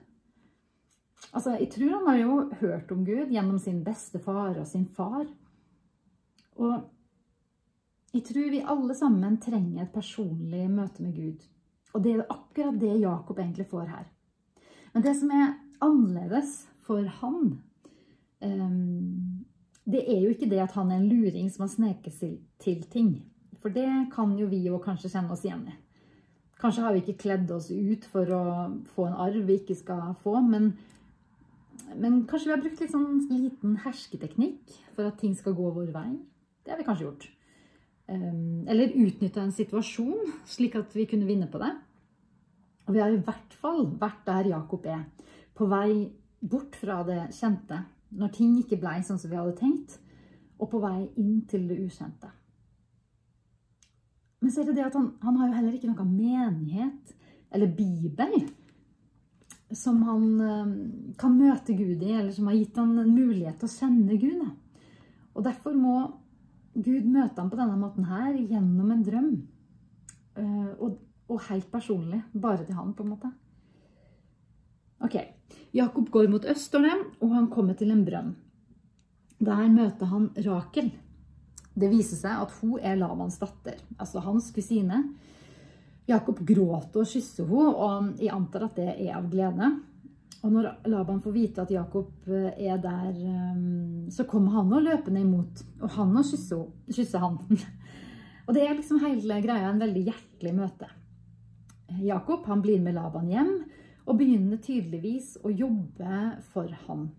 Altså, 1.33 1.57
Jeg 1.59 1.71
tror 1.75 1.97
han 1.97 2.09
har 2.09 2.19
jo 2.21 2.37
hørt 2.61 2.93
om 2.93 3.05
Gud 3.07 3.31
gjennom 3.31 3.59
sin 3.59 3.83
bestefar 3.85 4.59
og 4.59 4.67
sin 4.67 4.87
far. 4.87 5.27
Og 6.57 6.75
jeg 8.15 8.25
tror 8.27 8.51
vi 8.51 8.63
alle 8.67 8.95
sammen 8.99 9.39
trenger 9.43 9.85
et 9.85 9.95
personlig 9.95 10.65
møte 10.71 11.03
med 11.03 11.15
Gud. 11.15 11.45
Og 11.95 12.05
det 12.05 12.15
er 12.15 12.25
akkurat 12.31 12.79
det 12.81 13.01
Jakob 13.01 13.39
egentlig 13.39 13.67
får 13.71 13.87
her. 13.91 14.07
Men 14.95 15.05
det 15.07 15.15
som 15.19 15.31
er 15.35 15.55
annerledes 15.85 16.65
for 16.87 17.07
han. 17.21 17.59
Um, 18.41 19.47
det 19.91 20.05
er 20.07 20.23
jo 20.23 20.33
ikke 20.35 20.49
det 20.51 20.63
at 20.63 20.75
han 20.77 20.91
er 20.91 21.01
en 21.01 21.11
luring 21.11 21.51
som 21.53 21.67
har 21.67 21.73
sneket 21.75 22.17
seg 22.17 22.39
til 22.63 22.83
ting. 22.93 23.15
For 23.61 23.73
det 23.73 23.89
kan 24.15 24.37
jo 24.39 24.49
vi 24.51 24.63
jo 24.67 24.81
kanskje 24.83 25.11
kjenne 25.13 25.35
oss 25.35 25.45
igjen 25.45 25.67
i. 25.69 25.77
Kanskje 26.61 26.85
har 26.85 26.95
vi 26.95 27.03
ikke 27.03 27.23
kledd 27.23 27.51
oss 27.57 27.71
ut 27.73 28.07
for 28.13 28.29
å 28.37 28.45
få 28.95 29.09
en 29.09 29.19
arv 29.25 29.47
vi 29.49 29.57
ikke 29.63 29.77
skal 29.79 30.13
få, 30.21 30.37
men, 30.45 30.75
men 31.97 32.23
kanskje 32.29 32.51
vi 32.51 32.55
har 32.55 32.63
brukt 32.65 32.83
litt 32.83 32.93
sånn 32.93 33.23
liten 33.31 33.79
hersketeknikk 33.81 34.75
for 34.93 35.09
at 35.09 35.21
ting 35.23 35.33
skal 35.39 35.57
gå 35.57 35.71
vår 35.77 35.93
vei. 35.95 36.11
Det 36.61 36.75
har 36.75 36.81
vi 36.81 36.89
kanskje 36.89 37.07
gjort. 37.07 37.29
Um, 38.11 38.67
eller 38.69 38.93
utnytta 38.99 39.45
en 39.45 39.55
situasjon 39.55 40.35
slik 40.51 40.77
at 40.77 40.93
vi 40.97 41.09
kunne 41.09 41.29
vinne 41.29 41.49
på 41.49 41.61
det. 41.63 41.73
Og 42.89 42.97
vi 42.97 43.01
har 43.01 43.13
i 43.15 43.23
hvert 43.25 43.57
fall 43.57 43.87
vært 44.01 44.25
der 44.27 44.53
Jakob 44.53 44.85
er 44.91 45.05
på 45.61 45.69
vei 45.69 46.09
bort 46.41 46.77
fra 46.81 47.03
det 47.05 47.27
kjente, 47.37 47.83
når 48.17 48.33
ting 48.33 48.55
ikke 48.63 48.81
ble 48.81 48.97
sånn 49.05 49.21
som 49.21 49.31
vi 49.31 49.37
hadde 49.37 49.59
tenkt, 49.59 49.99
og 50.61 50.71
på 50.73 50.81
vei 50.81 51.05
inn 51.21 51.43
til 51.49 51.67
det 51.69 51.77
ukjente. 51.85 52.31
Men 54.41 54.53
så 54.53 54.63
er 54.63 54.71
det 54.71 54.79
det 54.79 54.87
at 54.87 54.97
han, 54.97 55.11
han 55.21 55.37
har 55.37 55.51
jo 55.51 55.59
heller 55.59 55.77
ikke 55.77 55.91
noe 55.91 56.07
menighet 56.09 57.13
eller 57.53 57.75
bibel 57.77 58.39
som 59.77 60.01
han 60.03 60.25
um, 60.41 60.73
kan 61.21 61.37
møte 61.37 61.77
Gud 61.79 62.01
i, 62.03 62.15
eller 62.15 62.33
som 62.35 62.49
har 62.49 62.57
gitt 62.57 62.79
han 62.81 62.97
en 62.99 63.13
mulighet 63.13 63.61
til 63.61 63.69
å 63.69 63.75
kjenne 63.75 64.17
Gud. 64.19 64.41
Og 65.37 65.45
derfor 65.47 65.77
må 65.77 65.99
Gud 66.75 67.07
møte 67.07 67.39
ham 67.39 67.51
på 67.53 67.59
denne 67.59 67.77
måten 67.79 68.09
her 68.09 68.33
gjennom 68.35 68.91
en 68.95 69.05
drøm. 69.07 69.31
Uh, 70.41 70.73
og, 70.81 70.99
og 71.31 71.45
helt 71.51 71.69
personlig. 71.71 72.25
Bare 72.33 72.65
til 72.65 72.79
han, 72.79 72.97
på 72.97 73.07
en 73.07 73.13
måte. 73.13 73.31
Ok, 75.01 75.17
Jakob 75.73 76.11
går 76.11 76.29
mot 76.29 76.45
øst, 76.45 76.69
står 76.69 76.83
det, 76.85 76.97
og 77.21 77.35
han 77.35 77.51
kommer 77.53 77.75
til 77.79 77.93
en 77.95 78.05
brønn. 78.05 78.35
Der 79.41 79.69
møter 79.73 80.11
han 80.11 80.29
Rakel. 80.45 80.91
Det 81.73 81.89
viser 81.89 82.19
seg 82.19 82.43
at 82.43 82.53
hun 82.61 82.81
er 82.85 82.99
Labans 83.01 83.39
datter, 83.41 83.79
altså 83.97 84.21
hans 84.21 84.51
kusine. 84.53 85.05
Jakob 86.11 86.43
gråter 86.45 87.01
og 87.01 87.09
kysser 87.09 87.49
henne, 87.49 87.71
og 87.71 88.21
jeg 88.21 88.35
antar 88.35 88.67
at 88.67 88.77
det 88.77 88.91
er 88.91 89.15
av 89.17 89.31
glede. 89.33 89.71
Og 90.41 90.53
når 90.53 90.71
Laban 90.89 91.21
får 91.21 91.35
vite 91.37 91.65
at 91.65 91.73
Jakob 91.73 92.29
eh, 92.29 92.53
er 92.65 92.79
der, 92.81 93.11
eh, 93.13 93.59
så 94.13 94.25
kommer 94.29 94.57
han 94.59 94.73
og 94.73 94.85
løpende 94.85 95.21
imot. 95.21 95.65
Og 95.81 95.91
han 95.97 96.17
og 96.17 96.25
kysser 96.89 97.21
han. 97.21 97.37
og 98.47 98.57
det 98.57 98.65
er 98.65 98.77
liksom 98.77 99.03
hele 99.05 99.41
greia 99.45 99.69
en 99.69 99.83
veldig 99.83 100.07
hjertelig 100.09 100.57
møte. 100.57 100.89
Jakob 102.01 102.45
han 102.49 102.63
blir 102.65 102.81
med 102.81 102.97
Laban 102.97 103.29
hjem 103.29 103.55
og 104.11 104.19
begynner 104.19 104.59
tydeligvis 104.59 105.37
å 105.47 105.53
jobbe 105.55 106.21
for 106.51 106.71
han. 106.89 107.11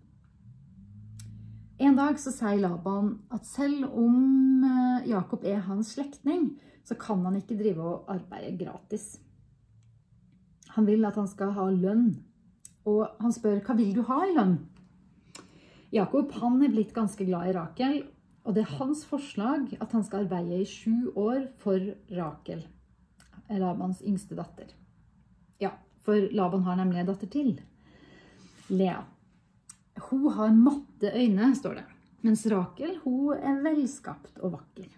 En 1.82 1.96
dag 1.96 2.18
så 2.20 2.30
sier 2.34 2.60
Laban 2.60 3.14
at 3.32 3.46
selv 3.48 3.88
om 3.98 4.64
eh, 4.68 5.08
Jakob 5.10 5.46
er 5.48 5.64
hans 5.66 5.94
slektning, 5.96 6.52
så 6.84 6.94
kan 7.00 7.24
han 7.24 7.38
ikke 7.38 7.56
drive 7.58 7.82
og 7.82 8.10
arbeide 8.12 8.58
gratis. 8.60 9.16
Han 10.76 10.86
vil 10.86 11.04
at 11.08 11.16
han 11.18 11.30
skal 11.30 11.54
ha 11.56 11.64
lønn, 11.72 12.10
og 12.88 13.06
han 13.22 13.34
spør 13.34 13.62
hva 13.64 13.76
vil 13.78 13.94
du 13.96 14.02
ha 14.10 14.20
i 14.26 14.34
lønn? 14.36 14.58
Jakob 15.92 16.32
han 16.40 16.60
er 16.64 16.72
blitt 16.72 16.94
ganske 16.96 17.24
glad 17.28 17.50
i 17.50 17.56
Rakel, 17.56 17.96
og 18.44 18.56
det 18.56 18.64
er 18.64 18.76
hans 18.78 19.04
forslag 19.08 19.72
at 19.80 19.92
han 19.94 20.04
skal 20.04 20.26
arbeide 20.26 20.60
i 20.60 20.68
sju 20.68 21.12
år 21.16 21.46
for 21.62 21.92
Rakel, 22.12 22.62
Labans 23.48 24.00
yngste 24.06 24.36
datter. 24.38 24.70
Ja, 25.62 25.74
for 26.02 26.28
Laban 26.34 26.64
har 26.66 26.76
nemlig 26.76 27.02
en 27.02 27.10
datter 27.12 27.30
til, 27.30 27.52
Lea. 28.72 29.02
Hun 30.08 30.28
har 30.32 30.54
matte 30.56 31.12
øyne, 31.12 31.52
står 31.56 31.74
det, 31.80 31.84
mens 32.26 32.46
Rakel 32.50 32.96
hun 33.04 33.36
er 33.36 33.62
velskapt 33.64 34.40
og 34.40 34.56
vakker. 34.56 34.88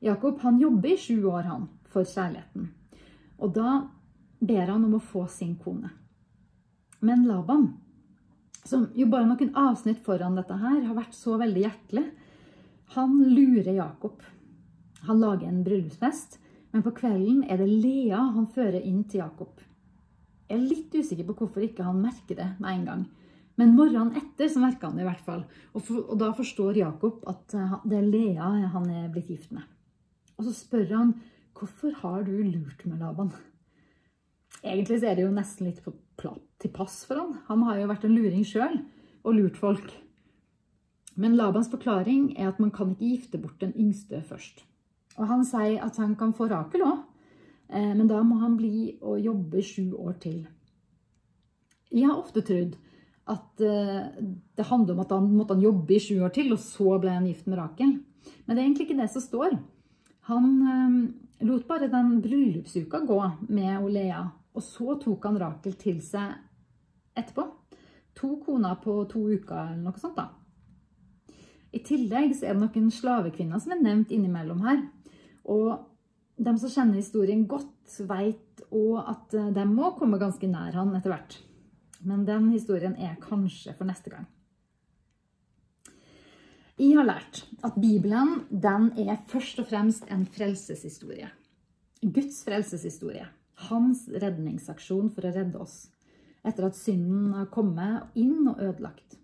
Jakob 0.00 0.40
han 0.40 0.60
jobber 0.60 0.94
i 0.94 0.98
sju 0.98 1.26
år 1.28 1.48
han, 1.50 1.68
for 1.90 2.06
kjærligheten, 2.06 2.70
og 3.38 3.54
da 3.54 3.74
ber 4.40 4.72
han 4.72 4.86
om 4.86 4.96
å 4.96 5.02
få 5.04 5.26
sin 5.28 5.56
kone. 5.60 5.90
Men 7.04 7.26
Laban, 7.28 7.68
som 8.64 8.88
jo 8.96 9.06
bare 9.12 9.28
noen 9.28 9.54
avsnitt 9.56 10.02
foran 10.04 10.36
dette 10.38 10.56
her 10.60 10.82
har 10.84 10.96
vært 10.96 11.16
så 11.16 11.36
veldig 11.40 11.64
hjertelig, 11.64 12.06
han 12.96 13.16
lurer 13.22 13.72
Jakob. 13.76 14.22
Han 15.06 15.20
lager 15.22 15.48
en 15.48 15.62
bryllupsfest, 15.64 16.38
men 16.72 16.84
på 16.84 16.92
kvelden 16.96 17.44
er 17.48 17.60
det 17.60 17.68
Lea 17.70 18.20
han 18.34 18.48
fører 18.50 18.80
inn 18.80 19.04
til 19.08 19.22
Jakob. 19.22 19.60
Jeg 20.50 20.58
er 20.58 20.66
litt 20.66 20.94
usikker 20.98 21.28
på 21.28 21.36
hvorfor 21.38 21.62
ikke 21.62 21.86
han 21.86 22.00
merker 22.02 22.34
det 22.34 22.48
med 22.58 22.72
en 22.72 22.86
gang. 22.88 23.02
Men 23.60 23.76
morgenen 23.76 24.16
etter 24.18 24.48
så 24.50 24.62
merker 24.62 24.88
han 24.88 24.98
det 24.98 25.04
i 25.04 25.08
hvert 25.08 25.22
fall. 25.22 25.44
Og, 25.76 25.84
for, 25.84 26.02
og 26.10 26.18
da 26.18 26.32
forstår 26.34 26.80
Jakob 26.80 27.20
at 27.30 27.54
eh, 27.54 27.76
det 27.86 28.00
er 28.00 28.08
Lea 28.08 28.48
han 28.72 28.88
er 28.90 29.10
blitt 29.12 29.30
gift 29.30 29.52
med. 29.54 29.62
Og 30.38 30.48
så 30.48 30.54
spør 30.56 30.88
han 30.96 31.14
hvorfor 31.54 31.94
har 32.00 32.24
du 32.26 32.32
lurt 32.40 32.82
med 32.88 33.02
Laban? 33.02 33.30
Egentlig 34.64 35.00
så 35.00 35.10
er 35.10 35.18
det 35.18 35.26
jo 35.26 35.34
nesten 35.34 35.68
litt 35.68 35.82
på, 35.84 35.92
til 36.60 36.72
pass 36.74 37.02
for 37.06 37.20
han. 37.20 37.36
Han 37.46 37.62
har 37.68 37.78
jo 37.78 37.90
vært 37.92 38.08
en 38.08 38.16
luring 38.16 38.46
sjøl 38.48 38.80
og 39.22 39.36
lurt 39.36 39.60
folk. 39.60 39.92
Men 41.20 41.36
Labans 41.36 41.70
forklaring 41.70 42.32
er 42.38 42.48
at 42.48 42.60
man 42.62 42.72
kan 42.72 42.94
ikke 42.96 43.12
gifte 43.12 43.40
bort 43.42 43.60
den 43.60 43.76
yngste 43.76 44.22
først. 44.26 44.64
Og 45.20 45.28
han 45.28 45.44
sier 45.44 45.84
at 45.84 45.98
han 46.00 46.16
kan 46.16 46.32
få 46.36 46.48
Rakel 46.48 46.84
òg, 46.86 47.04
men 47.70 48.08
da 48.10 48.18
må 48.26 48.40
han 48.40 48.56
bli 48.58 48.96
og 48.98 49.20
jobbe 49.22 49.62
sju 49.62 49.92
år 49.94 50.16
til. 50.22 50.40
Jeg 51.90 52.06
har 52.06 52.18
ofte 52.18 52.42
trodd 52.46 52.74
at 53.30 53.62
eh, 53.62 54.06
det 54.56 54.66
handler 54.66 54.94
om 54.94 55.02
at 55.04 55.12
han 55.14 55.28
måtte 55.34 55.56
han 55.56 55.64
jobbe 55.64 55.94
i 55.94 56.02
sju 56.02 56.20
år 56.24 56.32
til, 56.34 56.52
og 56.54 56.62
så 56.62 56.96
ble 57.02 57.14
han 57.14 57.28
gift 57.28 57.48
med 57.50 57.60
Rakel. 57.60 57.96
Men 58.46 58.54
det 58.54 58.58
er 58.58 58.66
egentlig 58.66 58.88
ikke 58.88 59.00
det 59.00 59.10
som 59.12 59.24
står. 59.24 59.56
Han 60.30 60.50
eh, 60.72 61.46
lot 61.46 61.66
bare 61.68 61.90
den 61.92 62.18
bryllupsuka 62.24 63.02
gå 63.06 63.20
med 63.48 63.78
Olea, 63.78 64.24
og 64.54 64.66
så 64.66 64.98
tok 65.02 65.28
han 65.28 65.40
Rakel 65.40 65.76
til 65.80 66.00
seg 66.04 66.38
etterpå. 67.18 67.46
To 68.20 68.36
koner 68.44 68.78
på 68.82 68.96
to 69.10 69.28
uker 69.30 69.70
eller 69.70 69.84
noe 69.84 70.00
sånt 70.00 70.18
da. 70.18 70.30
I 71.70 71.78
tillegg 71.86 72.34
så 72.34 72.48
er 72.48 72.56
det 72.56 72.66
noen 72.66 72.90
slavekvinner 72.90 73.60
som 73.62 73.76
er 73.76 73.84
nevnt 73.84 74.10
innimellom 74.14 74.64
her. 74.66 74.82
Og 75.46 75.89
de 76.40 76.56
som 76.56 76.72
kjenner 76.72 77.00
historien 77.00 77.44
godt, 77.48 77.76
vet 78.08 78.62
òg 78.72 79.08
at 79.12 79.34
eh, 79.36 79.50
de 79.54 79.64
må 79.68 79.92
komme 79.98 80.20
ganske 80.20 80.48
nær 80.48 80.76
han 80.78 80.94
etter 80.96 81.12
hvert. 81.12 81.38
Men 82.06 82.24
den 82.24 82.48
historien 82.54 82.94
er 82.96 83.18
kanskje 83.20 83.74
for 83.76 83.88
neste 83.88 84.12
gang. 84.12 84.28
Jeg 86.80 86.96
har 86.96 87.04
lært 87.04 87.42
at 87.66 87.76
Bibelen 87.76 88.46
den 88.48 88.88
er 89.02 89.20
først 89.28 89.58
og 89.60 89.68
fremst 89.68 90.06
en 90.08 90.24
frelseshistorie. 90.24 91.28
Guds 92.00 92.40
frelseshistorie. 92.46 93.26
Hans 93.68 94.06
redningsaksjon 94.08 95.10
for 95.12 95.28
å 95.28 95.34
redde 95.34 95.60
oss 95.60 95.90
etter 96.40 96.70
at 96.70 96.78
synden 96.78 97.34
har 97.36 97.50
kommet 97.52 98.16
inn 98.16 98.48
og 98.48 98.62
ødelagt. 98.64 99.18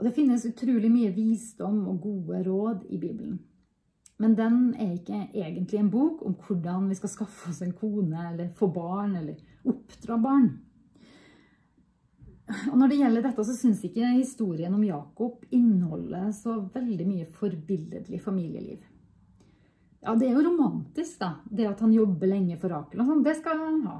Og 0.00 0.08
Det 0.08 0.16
finnes 0.16 0.48
utrolig 0.48 0.90
mye 0.90 1.12
visdom 1.14 1.84
og 1.92 2.00
gode 2.02 2.42
råd 2.42 2.88
i 2.90 2.98
Bibelen. 2.98 3.38
Men 4.20 4.34
den 4.38 4.58
er 4.76 4.92
ikke 4.96 5.22
egentlig 5.32 5.78
en 5.80 5.90
bok 5.90 6.20
om 6.26 6.34
hvordan 6.46 6.90
vi 6.90 6.98
skal 6.98 7.10
skaffe 7.10 7.50
oss 7.50 7.62
en 7.64 7.72
kone, 7.74 8.28
eller 8.32 8.52
få 8.58 8.68
barn, 8.72 9.16
eller 9.18 9.40
oppdra 9.68 10.18
barn. 10.20 10.50
Og 12.70 12.76
når 12.78 12.90
det 12.90 12.98
gjelder 13.00 13.24
dette, 13.24 13.44
så 13.46 13.54
syns 13.56 13.82
ikke 13.86 14.12
historien 14.12 14.74
om 14.74 14.84
Jakob 14.84 15.44
inneholder 15.54 16.30
så 16.36 16.58
veldig 16.74 17.06
mye 17.08 17.28
forbilledlig 17.38 18.20
familieliv. 18.22 18.82
Ja, 20.02 20.16
det 20.18 20.28
er 20.28 20.34
jo 20.34 20.48
romantisk, 20.48 21.20
da. 21.22 21.36
Det 21.46 21.68
at 21.70 21.80
han 21.84 21.94
jobber 21.94 22.28
lenge 22.28 22.58
for 22.58 22.74
Rakel 22.74 23.02
og 23.02 23.08
sånn. 23.08 23.22
Det 23.24 23.36
skal 23.38 23.60
han 23.62 23.80
ha. 23.86 23.98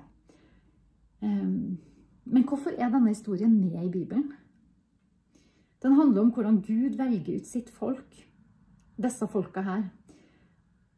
Ehm, 1.22 1.79
men 2.27 2.46
hvorfor 2.48 2.75
er 2.75 2.90
denne 2.90 3.14
historien 3.14 3.55
med 3.55 3.79
i 3.87 3.92
Bibelen? 3.92 4.33
Den 5.83 5.94
handler 5.98 6.22
om 6.25 6.33
hvordan 6.35 6.61
Gud 6.62 6.98
velger 6.98 7.38
ut 7.38 7.46
sitt 7.46 7.70
folk. 7.70 8.18
Disse 9.03 9.27
folka 9.31 9.62
her. 9.66 9.87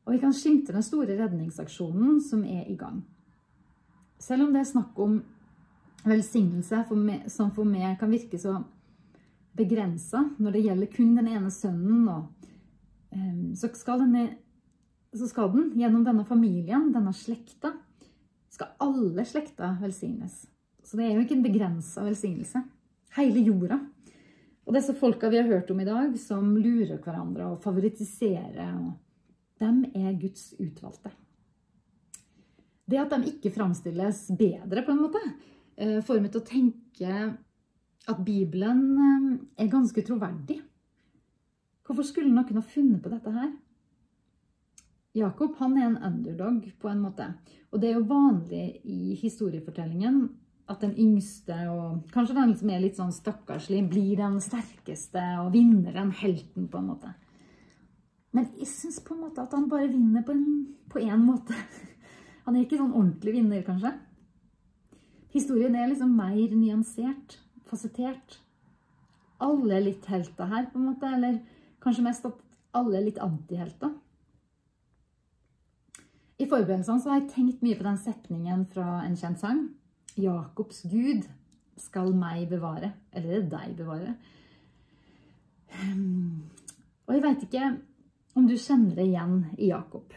Og 0.05 0.13
vi 0.13 0.21
kan 0.21 0.35
skimte 0.37 0.75
den 0.75 0.85
store 0.85 1.17
redningsaksjonen 1.17 2.21
som 2.23 2.45
er 2.45 2.69
i 2.69 2.77
gang. 2.77 3.01
Selv 4.21 4.47
om 4.47 4.53
det 4.53 4.63
er 4.63 4.69
snakk 4.69 4.99
om 5.01 5.19
velsignelse 6.05 6.85
som 7.33 7.53
for 7.57 7.69
meg 7.69 7.97
kan 8.01 8.13
virke 8.13 8.39
så 8.41 8.59
begrensa 9.57 10.25
når 10.39 10.57
det 10.57 10.65
gjelder 10.67 10.93
kun 10.93 11.15
den 11.19 11.31
ene 11.33 11.53
sønnen. 11.55 12.09
Og, 12.13 12.51
um, 13.15 13.55
så, 13.57 13.71
skal 13.79 14.05
denne, 14.05 14.27
så 15.15 15.29
skal 15.31 15.53
den 15.55 15.73
gjennom 15.79 16.05
denne 16.07 16.27
familien, 16.29 16.91
denne 16.95 17.15
slekta, 17.17 17.73
skal 18.53 18.75
alle 18.83 19.25
slekta 19.27 19.75
velsignes. 19.81 20.45
Så 20.85 20.99
det 20.99 21.09
er 21.09 21.17
jo 21.17 21.25
ikke 21.25 21.39
en 21.39 21.47
begrensa 21.47 22.05
velsignelse. 22.05 22.61
Hele 23.17 23.41
jorda. 23.47 23.81
Og 24.65 24.77
disse 24.77 24.95
folka 24.97 25.29
vi 25.33 25.41
har 25.41 25.49
hørt 25.49 25.71
om 25.73 25.81
i 25.81 25.87
dag, 25.89 26.13
som 26.21 26.55
lurer 26.57 27.01
hverandre 27.03 27.49
og 27.53 27.63
favoritiserer, 27.65 28.77
dem 29.63 29.85
er 29.95 30.17
Guds 30.19 30.53
utvalgte. 30.59 31.13
Det 32.85 33.01
at 33.01 33.13
de 33.15 33.31
ikke 33.31 33.53
framstilles 33.55 34.27
bedre, 34.37 34.83
på 34.85 34.93
en 34.93 35.05
måte, 35.07 35.23
Eh, 35.77 35.99
får 36.07 36.21
meg 36.23 36.31
til 36.31 36.43
å 36.43 36.47
tenke 36.47 37.15
at 38.05 38.23
Bibelen 38.27 38.83
eh, 38.95 39.27
er 39.65 39.73
ganske 39.73 40.05
troverdig. 40.07 40.61
Hvorfor 41.85 42.07
skulle 42.07 42.31
noen 42.31 42.61
ha 42.61 42.63
funnet 42.63 43.03
på 43.03 43.11
dette 43.13 43.33
her? 43.35 43.51
Jakob 45.15 45.59
han 45.61 45.77
er 45.79 45.89
en 45.89 45.99
underdog 46.11 46.63
på 46.81 46.91
en 46.91 47.03
måte. 47.03 47.27
Og 47.71 47.83
det 47.83 47.91
er 47.91 47.99
jo 47.99 48.07
vanlig 48.11 48.81
i 48.87 49.15
historiefortellingen 49.19 50.25
at 50.71 50.81
den 50.81 50.95
yngste, 50.99 51.57
og 51.71 52.07
kanskje 52.15 52.39
den 52.39 52.55
som 52.57 52.71
er 52.73 52.81
litt 52.83 52.97
sånn 52.99 53.13
stakkarslig, 53.13 53.83
blir 53.91 54.17
den 54.19 54.39
sterkeste 54.43 55.23
og 55.43 55.53
vinneren, 55.55 56.15
helten, 56.23 56.71
på 56.71 56.81
en 56.81 56.89
måte. 56.95 57.13
Men 58.35 58.49
jeg 58.59 58.67
syns 58.67 58.99
på 59.05 59.15
en 59.15 59.23
måte 59.29 59.45
at 59.45 59.53
han 59.55 59.69
bare 59.71 59.91
vinner 59.93 60.25
på 60.27 60.35
en, 60.35 61.23
måte. 61.23 61.55
Han 62.45 62.57
er 62.57 62.65
ikke 62.65 62.81
sånn 62.81 62.93
ordentlig 62.93 63.37
vinner, 63.37 63.63
kanskje. 63.65 63.95
Historien 65.35 65.75
er 65.79 65.89
liksom 65.91 66.11
mer 66.19 66.51
nyansert, 66.55 67.39
fasettert. 67.71 68.41
Alle 69.43 69.79
er 69.79 69.87
litt 69.87 70.09
helter 70.11 70.51
her, 70.51 70.67
på 70.71 70.81
en 70.81 70.91
måte. 70.91 71.11
Eller 71.17 71.39
kanskje 71.83 72.05
mest 72.07 72.27
at 72.29 72.43
alle 72.75 72.99
er 72.99 73.07
litt 73.07 73.23
antihelter. 73.23 73.95
I 76.35 76.51
forberedelsene 76.51 77.01
så 77.01 77.13
har 77.13 77.23
jeg 77.23 77.31
tenkt 77.31 77.63
mye 77.63 77.79
på 77.79 77.87
den 77.87 77.99
setningen 78.03 78.67
fra 78.75 78.99
en 79.07 79.17
kjent 79.19 79.41
sang. 79.41 79.65
Jakobs 80.19 80.83
Gud 80.91 81.27
skal 81.81 82.11
meg 82.19 82.49
bevare. 82.51 82.93
Eller 83.15 83.39
er 83.39 83.51
deg 83.55 83.77
bevare? 83.79 84.17
Ehm, 85.81 86.45
og 87.07 87.15
jeg 87.15 87.25
veit 87.25 87.47
ikke 87.47 87.71
om 88.35 88.47
du 88.47 88.55
kjenner 88.59 88.97
det 88.99 89.07
igjen 89.09 89.37
i 89.59 89.71
Jakob. 89.71 90.15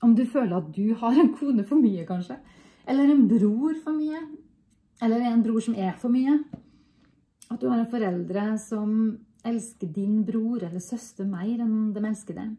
Om 0.00 0.14
du 0.16 0.24
føler 0.26 0.56
at 0.56 0.70
du 0.72 0.94
har 0.96 1.16
en 1.20 1.34
kone 1.36 1.64
for 1.68 1.80
mye, 1.80 2.06
kanskje. 2.08 2.38
Eller 2.88 3.12
en 3.12 3.26
bror 3.28 3.76
for 3.84 3.96
mye. 3.96 4.22
Eller 5.04 5.26
en 5.28 5.42
bror 5.44 5.60
som 5.64 5.76
er 5.76 5.92
for 6.00 6.12
mye. 6.12 6.38
At 7.50 7.60
du 7.60 7.68
har 7.68 7.82
en 7.82 7.90
foreldre 7.90 8.46
som 8.62 8.94
elsker 9.44 9.92
din 9.92 10.22
bror 10.24 10.62
eller 10.62 10.82
søster 10.84 11.28
mer 11.28 11.62
enn 11.64 11.92
de 11.94 12.02
elsker 12.04 12.36
deg. 12.36 12.56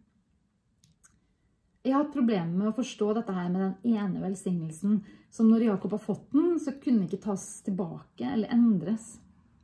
Jeg 1.82 1.96
har 1.96 2.04
hatt 2.04 2.14
problemer 2.14 2.54
med 2.54 2.70
å 2.70 2.78
forstå 2.78 3.08
dette 3.18 3.34
her 3.34 3.50
med 3.50 3.62
den 3.64 3.96
ene 3.98 4.22
velsignelsen 4.22 5.00
som 5.34 5.48
når 5.50 5.66
Jakob 5.66 5.96
har 5.96 6.04
fått 6.04 6.28
den, 6.36 6.60
så 6.62 6.76
kunne 6.78 7.08
ikke 7.08 7.24
tas 7.24 7.46
tilbake 7.66 8.28
eller 8.28 8.54
endres. 8.54 9.16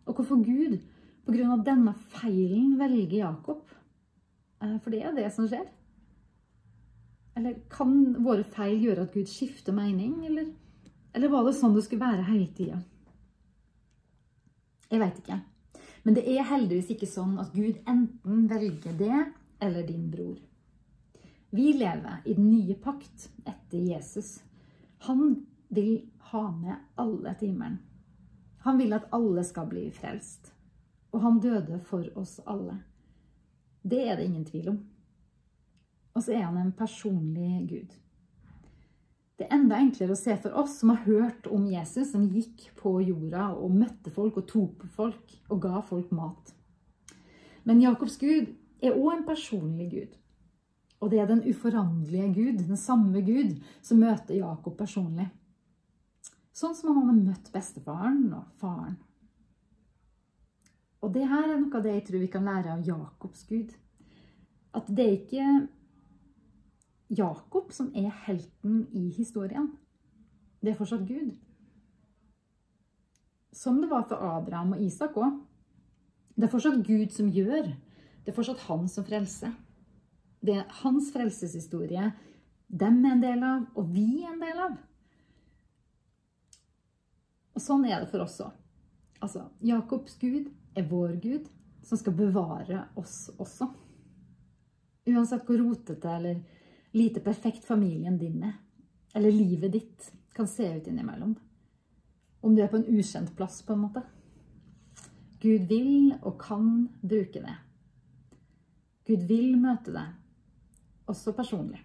Og 0.08 0.18
hvorfor 0.18 0.42
Gud, 0.42 0.80
på 1.28 1.36
grunn 1.36 1.54
av 1.54 1.66
denne 1.68 1.94
feilen, 2.16 2.78
velger 2.80 3.20
Jakob? 3.20 3.68
Eh, 4.62 4.78
for 4.84 4.94
det 4.94 5.04
er 5.04 5.16
det 5.18 5.30
som 5.36 5.48
skjer. 5.50 5.68
Eller 7.38 7.60
kan 7.70 7.94
våre 8.26 8.46
feil 8.48 8.82
gjøre 8.82 9.06
at 9.06 9.14
Gud 9.14 9.30
skifter 9.30 9.76
mening, 9.76 10.24
eller, 10.26 10.50
eller 11.14 11.34
var 11.34 11.46
det 11.46 11.58
sånn 11.60 11.76
det 11.76 11.86
skulle 11.86 12.08
være 12.08 12.26
hele 12.32 12.50
tida? 12.58 12.80
Jeg 14.88 15.04
veit 15.04 15.22
ikke. 15.22 15.42
Men 16.08 16.16
det 16.16 16.24
er 16.32 16.48
heldigvis 16.48 16.94
ikke 16.96 17.10
sånn 17.10 17.36
at 17.42 17.52
Gud 17.54 17.82
enten 17.84 18.46
velger 18.50 18.94
det 18.98 19.26
eller 19.60 19.84
din 19.84 20.08
bror. 20.10 20.38
Vi 21.52 21.74
lever 21.76 22.22
i 22.26 22.36
den 22.38 22.50
nye 22.50 22.76
pakt 22.80 23.28
etter 23.44 23.78
Jesus. 23.78 24.38
Han 25.08 25.44
vil 25.68 26.08
ha 26.32 26.44
med 26.52 26.76
alle 26.96 27.34
til 27.40 27.52
himmelen. 27.52 27.82
Han 28.66 28.80
vil 28.80 28.96
at 28.96 29.08
alle 29.16 29.44
skal 29.48 29.68
bli 29.70 29.86
frelst. 29.96 30.52
Og 31.12 31.22
han 31.24 31.40
døde 31.44 31.80
for 31.88 32.08
oss 32.20 32.38
alle. 32.46 32.82
Det 33.88 34.04
er 34.04 34.18
det 34.18 34.28
ingen 34.28 34.46
tvil 34.46 34.74
om. 34.74 34.84
Og 36.18 36.24
så 36.26 36.34
er 36.34 36.48
han 36.48 36.58
en 36.60 36.74
personlig 36.76 37.68
Gud. 37.70 37.96
Det 39.38 39.46
er 39.46 39.54
enda 39.54 39.78
enklere 39.78 40.16
å 40.16 40.18
se 40.18 40.34
for 40.42 40.56
oss 40.58 40.80
som 40.80 40.90
har 40.90 41.04
hørt 41.06 41.46
om 41.54 41.68
Jesus, 41.70 42.10
som 42.12 42.26
gikk 42.34 42.72
på 42.80 42.96
jorda 43.06 43.52
og 43.54 43.76
møtte 43.78 44.10
folk 44.14 44.40
og 44.42 44.48
tok 44.50 44.80
på 44.82 44.90
folk 44.96 45.36
og 45.54 45.62
ga 45.62 45.82
folk 45.86 46.10
mat. 46.18 46.56
Men 47.68 47.84
Jakobs 47.84 48.18
Gud 48.18 48.56
er 48.82 48.98
òg 48.98 49.12
en 49.14 49.28
personlig 49.28 49.92
Gud. 49.92 50.16
Og 50.98 51.12
det 51.14 51.22
er 51.22 51.30
den 51.30 51.44
uforanderlige 51.46 52.32
Gud, 52.34 52.64
den 52.66 52.80
samme 52.82 53.22
Gud, 53.22 53.60
som 53.86 54.02
møter 54.02 54.40
Jakob 54.40 54.74
personlig. 54.80 55.28
Sånn 56.58 56.74
som 56.74 56.96
han 56.96 57.12
hadde 57.12 57.28
møtt 57.28 57.52
bestefaren 57.54 58.32
og 58.34 58.48
faren. 58.58 58.98
Og 61.02 61.14
det 61.14 61.28
her 61.30 61.46
er 61.46 61.60
noe 61.60 61.78
av 61.78 61.84
det 61.86 61.94
jeg 61.94 62.06
tror 62.08 62.24
vi 62.24 62.30
kan 62.34 62.48
lære 62.48 62.74
av 62.74 62.86
Jakobs 62.86 63.44
Gud. 63.50 63.74
At 64.76 64.88
det 64.90 65.06
er 65.06 65.18
ikke 65.18 65.68
Jakob 67.18 67.72
som 67.76 67.92
er 67.96 68.10
helten 68.26 68.88
i 68.92 69.08
historien. 69.16 69.70
Det 70.62 70.74
er 70.74 70.80
fortsatt 70.80 71.06
Gud. 71.08 71.36
Som 73.54 73.82
det 73.82 73.90
var 73.92 74.08
for 74.10 74.22
Abraham 74.22 74.76
og 74.76 74.82
Isak 74.84 75.18
òg. 75.18 75.38
Det 76.36 76.48
er 76.48 76.54
fortsatt 76.54 76.84
Gud 76.86 77.14
som 77.14 77.30
gjør. 77.34 77.72
Det 78.26 78.34
er 78.34 78.38
fortsatt 78.38 78.66
han 78.68 78.90
som 78.92 79.06
frelser. 79.08 79.54
Det 80.44 80.58
er 80.60 80.80
hans 80.84 81.10
frelseshistorie 81.14 82.12
dem 82.68 83.06
er 83.06 83.16
en 83.16 83.24
del 83.24 83.44
av, 83.48 83.66
og 83.80 83.92
vi 83.94 84.24
er 84.24 84.34
en 84.34 84.42
del 84.44 84.58
av. 84.60 84.74
Og 87.56 87.64
sånn 87.64 87.86
er 87.88 88.04
det 88.04 88.12
for 88.12 88.26
oss 88.26 88.42
òg. 88.44 88.56
Altså, 89.24 89.48
Jakobs 89.66 90.18
Gud 90.20 90.52
er 90.78 90.88
vår 90.90 91.18
Gud, 91.24 91.50
som 91.84 92.00
skal 92.00 92.16
bevare 92.18 92.86
oss 93.00 93.30
også. 93.38 93.70
Uansett 95.08 95.46
hvor 95.48 95.62
rotete 95.62 96.12
eller 96.12 96.42
lite 96.98 97.24
perfekt 97.24 97.66
familien 97.66 98.18
din 98.20 98.44
er, 98.44 98.58
eller 99.16 99.32
livet 99.32 99.74
ditt, 99.74 100.12
kan 100.36 100.48
se 100.48 100.68
ut 100.78 100.88
innimellom. 100.88 101.34
Om 102.42 102.56
du 102.56 102.62
er 102.62 102.70
på 102.70 102.78
en 102.78 102.90
ukjent 103.00 103.32
plass, 103.36 103.64
på 103.66 103.74
en 103.74 103.86
måte. 103.88 104.04
Gud 105.42 105.66
vil 105.70 106.14
og 106.22 106.38
kan 106.42 106.88
bruke 107.02 107.42
det. 107.42 107.56
Gud 109.08 109.26
vil 109.30 109.56
møte 109.58 109.94
deg, 109.96 110.14
også 111.08 111.34
personlig. 111.34 111.82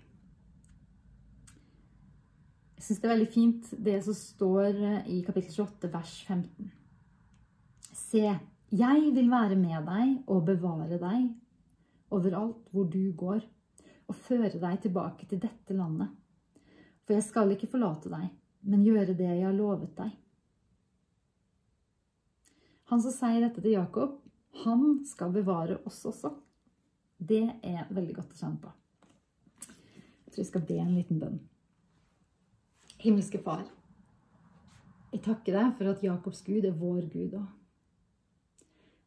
Jeg 2.76 2.88
syns 2.88 3.00
det 3.00 3.06
er 3.06 3.14
veldig 3.14 3.30
fint 3.30 3.74
det 3.86 3.98
som 4.02 4.16
står 4.18 4.78
i 5.06 5.20
kapittel 5.22 5.54
28, 5.62 5.90
vers 5.92 6.14
15. 6.26 6.72
Se, 7.94 8.24
jeg 8.72 9.12
vil 9.12 9.28
være 9.28 9.56
med 9.60 9.84
deg 9.84 10.30
og 10.32 10.46
bevare 10.48 10.96
deg 10.96 11.28
overalt 12.12 12.70
hvor 12.72 12.88
du 12.88 13.12
går 13.16 13.42
og 14.08 14.18
føre 14.26 14.58
deg 14.60 14.80
tilbake 14.84 15.28
til 15.28 15.40
dette 15.42 15.76
landet. 15.76 16.08
For 17.04 17.16
jeg 17.16 17.26
skal 17.26 17.52
ikke 17.52 17.68
forlate 17.68 18.12
deg, 18.12 18.30
men 18.64 18.84
gjøre 18.86 19.16
det 19.18 19.28
jeg 19.28 19.44
har 19.44 19.56
lovet 19.56 19.92
deg. 19.98 20.10
Han 22.92 23.00
som 23.04 23.14
sier 23.14 23.40
dette 23.40 23.60
til 23.64 23.76
Jakob, 23.76 24.18
han 24.64 25.02
skal 25.08 25.32
bevare 25.32 25.78
oss 25.88 26.02
også. 26.08 26.32
Det 27.16 27.44
er 27.64 27.88
veldig 27.92 28.18
godt 28.18 28.34
å 28.34 28.40
kjenne 28.40 28.60
på. 28.60 28.72
Jeg 29.62 30.34
tror 30.34 30.42
jeg 30.42 30.50
skal 30.50 30.68
be 30.68 30.80
en 30.80 30.96
liten 30.96 31.20
bønn. 31.20 31.40
Himmelske 33.02 33.40
Far, 33.42 33.64
jeg 35.12 35.24
takker 35.24 35.58
deg 35.58 35.74
for 35.76 35.92
at 35.92 36.04
Jakobs 36.04 36.40
Gud 36.46 36.64
er 36.64 36.76
vår 36.76 37.08
Gud 37.12 37.36
òg. 37.36 37.50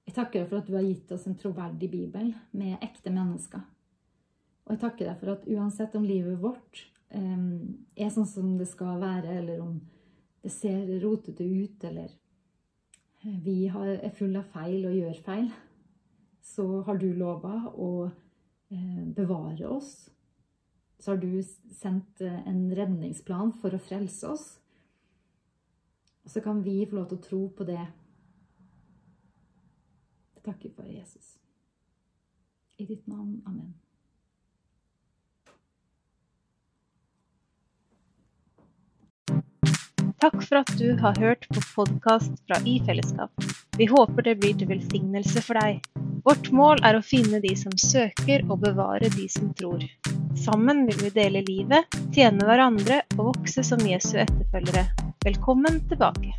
Jeg 0.05 0.13
takker 0.15 0.41
deg 0.41 0.49
for 0.49 0.61
at 0.61 0.67
du 0.69 0.75
har 0.77 0.85
gitt 0.85 1.11
oss 1.11 1.25
en 1.27 1.37
troverdig 1.39 1.89
bibel 1.91 2.33
med 2.53 2.77
ekte 2.85 3.13
mennesker 3.13 3.63
og 4.65 4.73
jeg 4.73 4.81
takker 4.81 5.09
deg 5.09 5.17
for 5.21 5.33
at 5.35 5.47
uansett 5.53 5.95
om 5.97 6.05
livet 6.07 6.39
vårt 6.41 6.79
um, 7.13 7.85
er 7.93 8.09
sånn 8.13 8.27
som 8.29 8.55
det 8.57 8.65
skal 8.71 8.97
være, 9.01 9.37
eller 9.41 9.61
om 9.61 9.75
det 10.41 10.51
ser 10.53 10.89
rotete 11.03 11.45
ut, 11.45 11.85
eller 11.85 12.09
eh, 12.09 13.37
vi 13.45 13.67
har, 13.69 13.91
er 13.93 14.15
fulle 14.17 14.41
av 14.41 14.49
feil 14.53 14.87
og 14.89 14.97
gjør 14.97 15.21
feil, 15.27 15.51
så 16.45 16.65
har 16.87 16.97
du 17.01 17.07
lova 17.13 17.53
å 17.69 17.91
uh, 18.09 19.03
bevare 19.17 19.69
oss. 19.69 19.93
Så 20.97 21.13
har 21.13 21.21
du 21.21 21.29
sendt 21.45 22.25
uh, 22.25 22.41
en 22.49 22.65
redningsplan 22.73 23.53
for 23.61 23.73
å 23.73 23.81
frelse 23.81 24.33
oss. 24.33 24.47
Og 26.25 26.33
så 26.33 26.41
kan 26.41 26.65
vi 26.65 26.79
få 26.89 26.97
lov 26.97 27.11
til 27.11 27.19
å 27.19 27.25
tro 27.27 27.41
på 27.53 27.69
det. 27.69 27.83
Takker 30.45 30.69
for 30.75 30.86
Jesus. 30.86 31.38
I 32.77 32.86
ditt 32.86 33.08
navn. 33.08 33.41
Amen. 33.45 33.73
Takk 40.21 40.43
for 40.43 40.60
at 40.62 40.69
du 40.77 40.93
har 41.01 41.17
hørt 41.19 41.49
på 41.49 41.62
podkast 41.75 42.38
fra 42.47 42.60
I 42.65 42.77
fellesskap. 42.86 43.31
Vi 43.77 43.86
håper 43.89 44.21
det 44.25 44.36
blir 44.41 44.53
til 44.58 44.69
velsignelse 44.69 45.41
for 45.45 45.58
deg. 45.58 45.81
Vårt 46.25 46.51
mål 46.53 46.81
er 46.86 46.97
å 46.97 47.03
finne 47.05 47.41
de 47.41 47.55
som 47.58 47.73
søker, 47.77 48.45
og 48.49 48.62
bevare 48.63 49.10
de 49.17 49.27
som 49.29 49.49
tror. 49.58 49.81
Sammen 50.45 50.86
vil 50.86 51.01
vi 51.08 51.13
dele 51.17 51.41
livet, 51.45 51.99
tjene 52.13 52.45
hverandre 52.45 53.01
og 53.17 53.34
vokse 53.34 53.65
som 53.65 53.81
Jesu 53.86 54.15
etterfølgere. 54.21 54.88
Velkommen 55.25 55.81
tilbake. 55.89 56.34